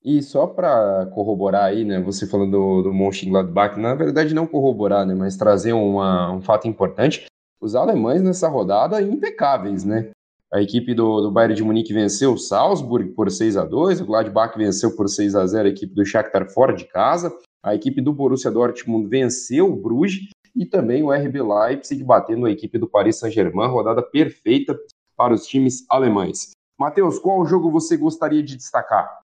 e 0.04 0.20
só 0.20 0.46
para 0.46 1.06
corroborar 1.14 1.64
aí, 1.64 1.82
né, 1.82 1.98
você 1.98 2.26
falando 2.26 2.50
do, 2.50 2.82
do 2.82 2.92
Mönchengladbach, 2.92 3.80
na 3.80 3.94
verdade 3.94 4.34
não 4.34 4.46
corroborar, 4.46 5.06
né, 5.06 5.14
mas 5.14 5.34
trazer 5.34 5.72
uma, 5.72 6.30
um 6.30 6.42
fato 6.42 6.68
importante, 6.68 7.24
os 7.58 7.74
alemães 7.74 8.20
nessa 8.20 8.46
rodada 8.46 9.00
impecáveis, 9.00 9.82
né? 9.82 10.10
A 10.52 10.60
equipe 10.60 10.94
do, 10.94 11.22
do 11.22 11.32
Bayern 11.32 11.54
de 11.54 11.64
Munique 11.64 11.94
venceu 11.94 12.34
o 12.34 12.38
Salzburg 12.38 13.12
por 13.14 13.30
6 13.30 13.56
a 13.56 13.64
2 13.64 14.02
o 14.02 14.06
Gladbach 14.06 14.56
venceu 14.58 14.94
por 14.94 15.08
6 15.08 15.34
a 15.34 15.46
0 15.46 15.68
a 15.68 15.70
equipe 15.70 15.94
do 15.94 16.04
Shakhtar 16.04 16.50
fora 16.50 16.74
de 16.74 16.84
casa, 16.84 17.34
a 17.62 17.74
equipe 17.74 18.02
do 18.02 18.12
Borussia 18.12 18.50
Dortmund 18.50 19.08
venceu 19.08 19.72
o 19.72 19.76
Bruges 19.76 20.28
e 20.54 20.64
também 20.64 21.02
o 21.02 21.12
RB 21.12 21.42
Leipzig 21.42 22.02
batendo 22.04 22.46
a 22.46 22.50
equipe 22.50 22.78
do 22.78 22.88
Paris 22.88 23.18
Saint-Germain, 23.18 23.68
rodada 23.68 24.02
perfeita 24.02 24.78
para 25.16 25.34
os 25.34 25.46
times 25.46 25.84
alemães. 25.90 26.50
Matheus, 26.78 27.18
qual 27.18 27.44
jogo 27.46 27.70
você 27.70 27.96
gostaria 27.96 28.42
de 28.42 28.56
destacar? 28.56 29.20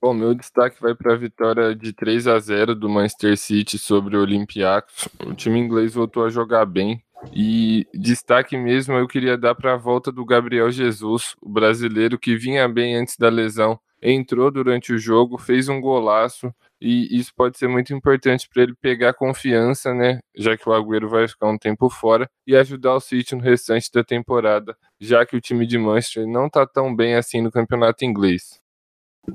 Bom, 0.00 0.12
meu 0.12 0.34
destaque 0.34 0.80
vai 0.80 0.94
para 0.94 1.14
a 1.14 1.16
vitória 1.16 1.74
de 1.74 1.92
3 1.92 2.28
a 2.28 2.38
0 2.38 2.74
do 2.74 2.88
Manchester 2.88 3.36
City 3.36 3.78
sobre 3.78 4.16
o 4.16 4.20
Olympiacos. 4.20 5.08
O 5.26 5.34
time 5.34 5.58
inglês 5.58 5.94
voltou 5.94 6.24
a 6.24 6.28
jogar 6.28 6.66
bem. 6.66 7.02
E 7.32 7.86
destaque 7.94 8.56
mesmo 8.56 8.94
eu 8.94 9.08
queria 9.08 9.38
dar 9.38 9.54
para 9.54 9.72
a 9.72 9.76
volta 9.76 10.12
do 10.12 10.24
Gabriel 10.24 10.70
Jesus, 10.70 11.34
o 11.40 11.48
brasileiro 11.48 12.18
que 12.18 12.36
vinha 12.36 12.68
bem 12.68 12.94
antes 12.94 13.16
da 13.16 13.28
lesão, 13.28 13.80
entrou 14.00 14.50
durante 14.50 14.92
o 14.92 14.98
jogo, 14.98 15.38
fez 15.38 15.68
um 15.68 15.80
golaço 15.80 16.54
e 16.80 17.18
isso 17.18 17.32
pode 17.34 17.58
ser 17.58 17.68
muito 17.68 17.92
importante 17.94 18.48
para 18.52 18.62
ele 18.62 18.74
pegar 18.80 19.14
confiança, 19.14 19.94
né? 19.94 20.18
Já 20.36 20.56
que 20.56 20.68
o 20.68 20.72
Agüero 20.72 21.08
vai 21.08 21.26
ficar 21.26 21.48
um 21.48 21.58
tempo 21.58 21.88
fora 21.88 22.28
e 22.46 22.54
ajudar 22.54 22.94
o 22.94 23.00
City 23.00 23.34
no 23.34 23.42
restante 23.42 23.90
da 23.92 24.04
temporada, 24.04 24.76
já 25.00 25.24
que 25.24 25.36
o 25.36 25.40
time 25.40 25.66
de 25.66 25.78
Manchester 25.78 26.26
não 26.26 26.46
está 26.46 26.66
tão 26.66 26.94
bem 26.94 27.14
assim 27.14 27.40
no 27.40 27.50
campeonato 27.50 28.04
inglês. 28.04 28.60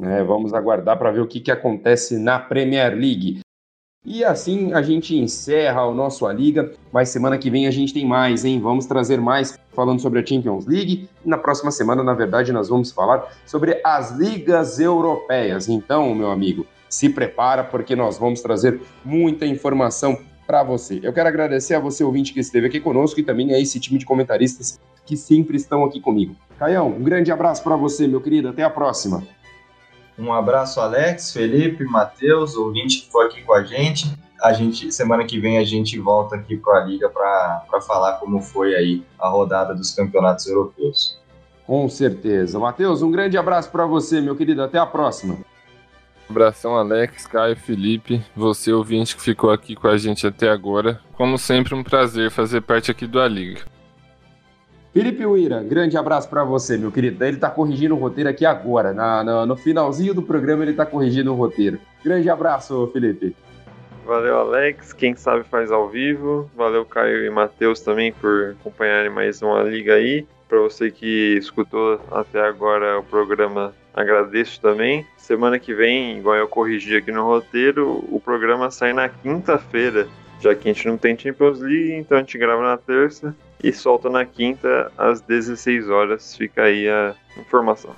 É, 0.01 0.23
vamos 0.23 0.53
aguardar 0.53 0.97
para 0.97 1.11
ver 1.11 1.19
o 1.19 1.27
que, 1.27 1.39
que 1.39 1.51
acontece 1.51 2.17
na 2.17 2.39
Premier 2.39 2.93
League. 2.93 3.41
E 4.03 4.23
assim 4.23 4.73
a 4.73 4.81
gente 4.81 5.15
encerra 5.15 5.85
o 5.85 5.93
nosso 5.93 6.25
A 6.25 6.33
Liga, 6.33 6.71
mas 6.91 7.09
semana 7.09 7.37
que 7.37 7.51
vem 7.51 7.67
a 7.67 7.71
gente 7.71 7.93
tem 7.93 8.05
mais, 8.05 8.43
hein? 8.43 8.59
Vamos 8.59 8.87
trazer 8.87 9.21
mais 9.21 9.59
falando 9.73 9.99
sobre 9.99 10.19
a 10.19 10.25
Champions 10.25 10.65
League. 10.65 11.07
E 11.23 11.29
na 11.29 11.37
próxima 11.37 11.69
semana, 11.69 12.01
na 12.03 12.13
verdade, 12.13 12.51
nós 12.51 12.69
vamos 12.69 12.91
falar 12.91 13.31
sobre 13.45 13.79
as 13.83 14.11
ligas 14.11 14.79
europeias. 14.79 15.69
Então, 15.69 16.15
meu 16.15 16.31
amigo, 16.31 16.65
se 16.91 17.09
prepara 17.09 17.63
porque 17.63 17.95
nós 17.95 18.17
vamos 18.17 18.41
trazer 18.41 18.79
muita 19.03 19.45
informação 19.45 20.19
para 20.45 20.61
você. 20.61 20.99
Eu 21.01 21.13
quero 21.13 21.29
agradecer 21.29 21.73
a 21.73 21.79
você, 21.79 22.03
ouvinte, 22.03 22.33
que 22.33 22.41
esteve 22.41 22.67
aqui 22.67 22.79
conosco 22.79 23.19
e 23.19 23.23
também 23.23 23.53
a 23.53 23.59
esse 23.59 23.79
time 23.79 23.97
de 23.97 24.05
comentaristas 24.05 24.79
que 25.05 25.15
sempre 25.15 25.55
estão 25.55 25.85
aqui 25.85 26.01
comigo. 26.01 26.35
Caião, 26.59 26.89
um 26.89 27.01
grande 27.01 27.31
abraço 27.31 27.63
para 27.63 27.77
você, 27.77 28.05
meu 28.05 28.19
querido. 28.19 28.49
Até 28.49 28.61
a 28.61 28.69
próxima. 28.69 29.23
Um 30.19 30.33
abraço, 30.33 30.81
Alex, 30.81 31.31
Felipe, 31.31 31.85
Matheus, 31.85 32.55
ouvinte 32.55 33.01
que 33.01 33.11
foi 33.11 33.27
aqui 33.27 33.41
com 33.41 33.53
a 33.53 33.63
gente. 33.63 34.13
A 34.43 34.51
gente 34.51 34.91
semana 34.91 35.23
que 35.23 35.39
vem 35.39 35.57
a 35.57 35.63
gente 35.63 35.97
volta 35.97 36.35
aqui 36.35 36.57
para 36.57 36.81
a 36.81 36.83
liga 36.83 37.09
para 37.09 37.81
falar 37.87 38.13
como 38.13 38.41
foi 38.41 38.75
aí 38.75 39.03
a 39.17 39.29
rodada 39.29 39.73
dos 39.73 39.91
campeonatos 39.91 40.45
europeus. 40.47 41.17
Com 41.65 41.87
certeza. 41.87 42.59
Matheus, 42.59 43.01
um 43.01 43.11
grande 43.11 43.37
abraço 43.37 43.69
para 43.71 43.85
você, 43.85 44.19
meu 44.19 44.35
querido. 44.35 44.61
Até 44.61 44.77
a 44.77 44.85
próxima. 44.85 45.37
Abração, 46.31 46.77
Alex, 46.77 47.27
Caio, 47.27 47.57
Felipe, 47.57 48.23
você 48.33 48.71
ouvinte 48.71 49.17
que 49.17 49.21
ficou 49.21 49.51
aqui 49.51 49.75
com 49.75 49.89
a 49.89 49.97
gente 49.97 50.25
até 50.25 50.49
agora. 50.49 51.01
Como 51.11 51.37
sempre, 51.37 51.75
um 51.75 51.83
prazer 51.83 52.31
fazer 52.31 52.61
parte 52.61 52.89
aqui 52.89 53.05
do 53.05 53.19
A 53.19 53.27
Liga. 53.27 53.59
Felipe 54.93 55.25
Uira, 55.25 55.61
grande 55.61 55.97
abraço 55.97 56.29
para 56.29 56.45
você, 56.45 56.77
meu 56.77 56.89
querido. 56.89 57.23
Ele 57.23 57.35
está 57.35 57.49
corrigindo 57.49 57.95
o 57.95 57.99
roteiro 57.99 58.29
aqui 58.29 58.45
agora. 58.45 58.93
Na, 58.93 59.23
na, 59.23 59.45
no 59.45 59.57
finalzinho 59.57 60.13
do 60.13 60.21
programa, 60.21 60.63
ele 60.63 60.71
está 60.71 60.85
corrigindo 60.85 61.33
o 61.33 61.35
roteiro. 61.35 61.79
Grande 62.03 62.29
abraço, 62.29 62.89
Felipe. 62.93 63.35
Valeu, 64.05 64.39
Alex. 64.39 64.93
Quem 64.93 65.13
sabe 65.15 65.43
faz 65.43 65.69
ao 65.69 65.89
vivo. 65.89 66.49
Valeu, 66.55 66.85
Caio 66.85 67.25
e 67.25 67.29
Matheus 67.29 67.81
também 67.81 68.13
por 68.13 68.55
acompanharem 68.59 69.11
mais 69.11 69.41
uma 69.41 69.61
liga 69.63 69.95
aí. 69.95 70.25
Para 70.51 70.59
você 70.59 70.91
que 70.91 71.37
escutou 71.37 71.97
até 72.11 72.41
agora 72.41 72.99
o 72.99 73.03
programa, 73.03 73.73
agradeço 73.93 74.59
também. 74.59 75.07
Semana 75.15 75.57
que 75.57 75.73
vem, 75.73 76.17
igual 76.17 76.35
eu 76.35 76.45
corrigi 76.45 76.93
aqui 76.93 77.09
no 77.09 77.23
roteiro, 77.23 78.03
o 78.11 78.19
programa 78.19 78.69
sai 78.69 78.91
na 78.91 79.07
quinta-feira, 79.07 80.09
já 80.41 80.53
que 80.53 80.67
a 80.67 80.73
gente 80.73 80.85
não 80.89 80.97
tem 80.97 81.17
Champions 81.17 81.61
League, 81.61 81.93
então 81.93 82.17
a 82.17 82.19
gente 82.19 82.37
grava 82.37 82.61
na 82.61 82.75
terça 82.75 83.33
e 83.63 83.71
solta 83.71 84.09
na 84.09 84.25
quinta 84.25 84.91
às 84.97 85.21
16 85.21 85.89
horas. 85.89 86.35
Fica 86.35 86.63
aí 86.63 86.85
a 86.89 87.15
informação. 87.39 87.91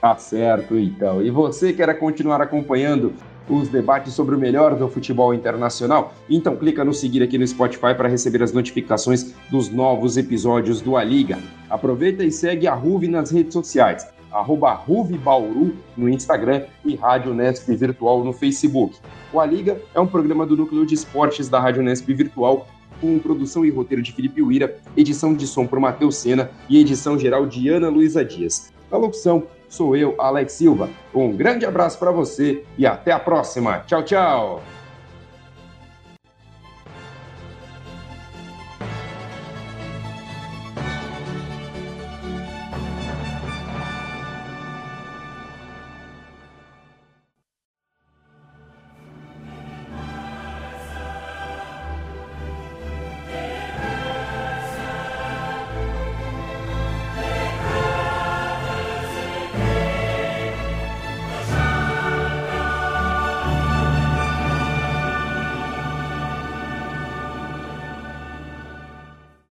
Tá 0.00 0.16
certo, 0.16 0.78
então. 0.78 1.20
E 1.22 1.30
você 1.30 1.74
quer 1.74 1.92
continuar 1.98 2.40
acompanhando 2.40 3.12
os 3.48 3.68
debates 3.68 4.14
sobre 4.14 4.34
o 4.34 4.38
melhor 4.38 4.74
do 4.74 4.88
futebol 4.88 5.34
internacional? 5.34 6.14
Então 6.28 6.56
clica 6.56 6.84
no 6.84 6.92
seguir 6.92 7.22
aqui 7.22 7.36
no 7.38 7.46
Spotify 7.46 7.94
para 7.96 8.08
receber 8.08 8.42
as 8.42 8.52
notificações 8.52 9.34
dos 9.50 9.68
novos 9.68 10.16
episódios 10.16 10.80
do 10.80 10.96
A 10.96 11.04
Liga. 11.04 11.38
Aproveita 11.68 12.24
e 12.24 12.30
segue 12.30 12.66
a 12.66 12.74
Ruve 12.74 13.08
nas 13.08 13.30
redes 13.30 13.52
sociais, 13.52 14.06
arroba 14.32 14.80
Bauru 15.22 15.74
no 15.96 16.08
Instagram 16.08 16.62
e 16.84 16.94
Rádio 16.94 17.34
Nesp 17.34 17.74
Virtual 17.74 18.24
no 18.24 18.32
Facebook. 18.32 18.96
O 19.32 19.40
A 19.40 19.46
Liga 19.46 19.80
é 19.94 20.00
um 20.00 20.06
programa 20.06 20.46
do 20.46 20.56
Núcleo 20.56 20.86
de 20.86 20.94
Esportes 20.94 21.48
da 21.48 21.60
Rádio 21.60 21.82
Nesp 21.82 22.12
Virtual 22.12 22.66
com 23.00 23.18
produção 23.18 23.64
e 23.64 23.70
roteiro 23.70 24.02
de 24.02 24.12
Felipe 24.12 24.40
Uira, 24.40 24.78
edição 24.96 25.34
de 25.34 25.46
som 25.46 25.66
por 25.66 25.78
Matheus 25.78 26.16
Sena 26.16 26.50
e 26.68 26.78
edição 26.78 27.18
geral 27.18 27.46
de 27.46 27.68
Ana 27.68 27.88
Luiza 27.88 28.24
Dias. 28.24 28.72
A 28.90 28.96
locução 28.96 29.44
sou 29.74 29.96
eu, 29.96 30.14
Alex 30.18 30.52
Silva. 30.52 30.88
Um 31.14 31.36
grande 31.36 31.66
abraço 31.66 31.98
para 31.98 32.10
você 32.10 32.64
e 32.78 32.86
até 32.86 33.12
a 33.12 33.18
próxima. 33.18 33.80
Tchau, 33.86 34.02
tchau! 34.02 34.73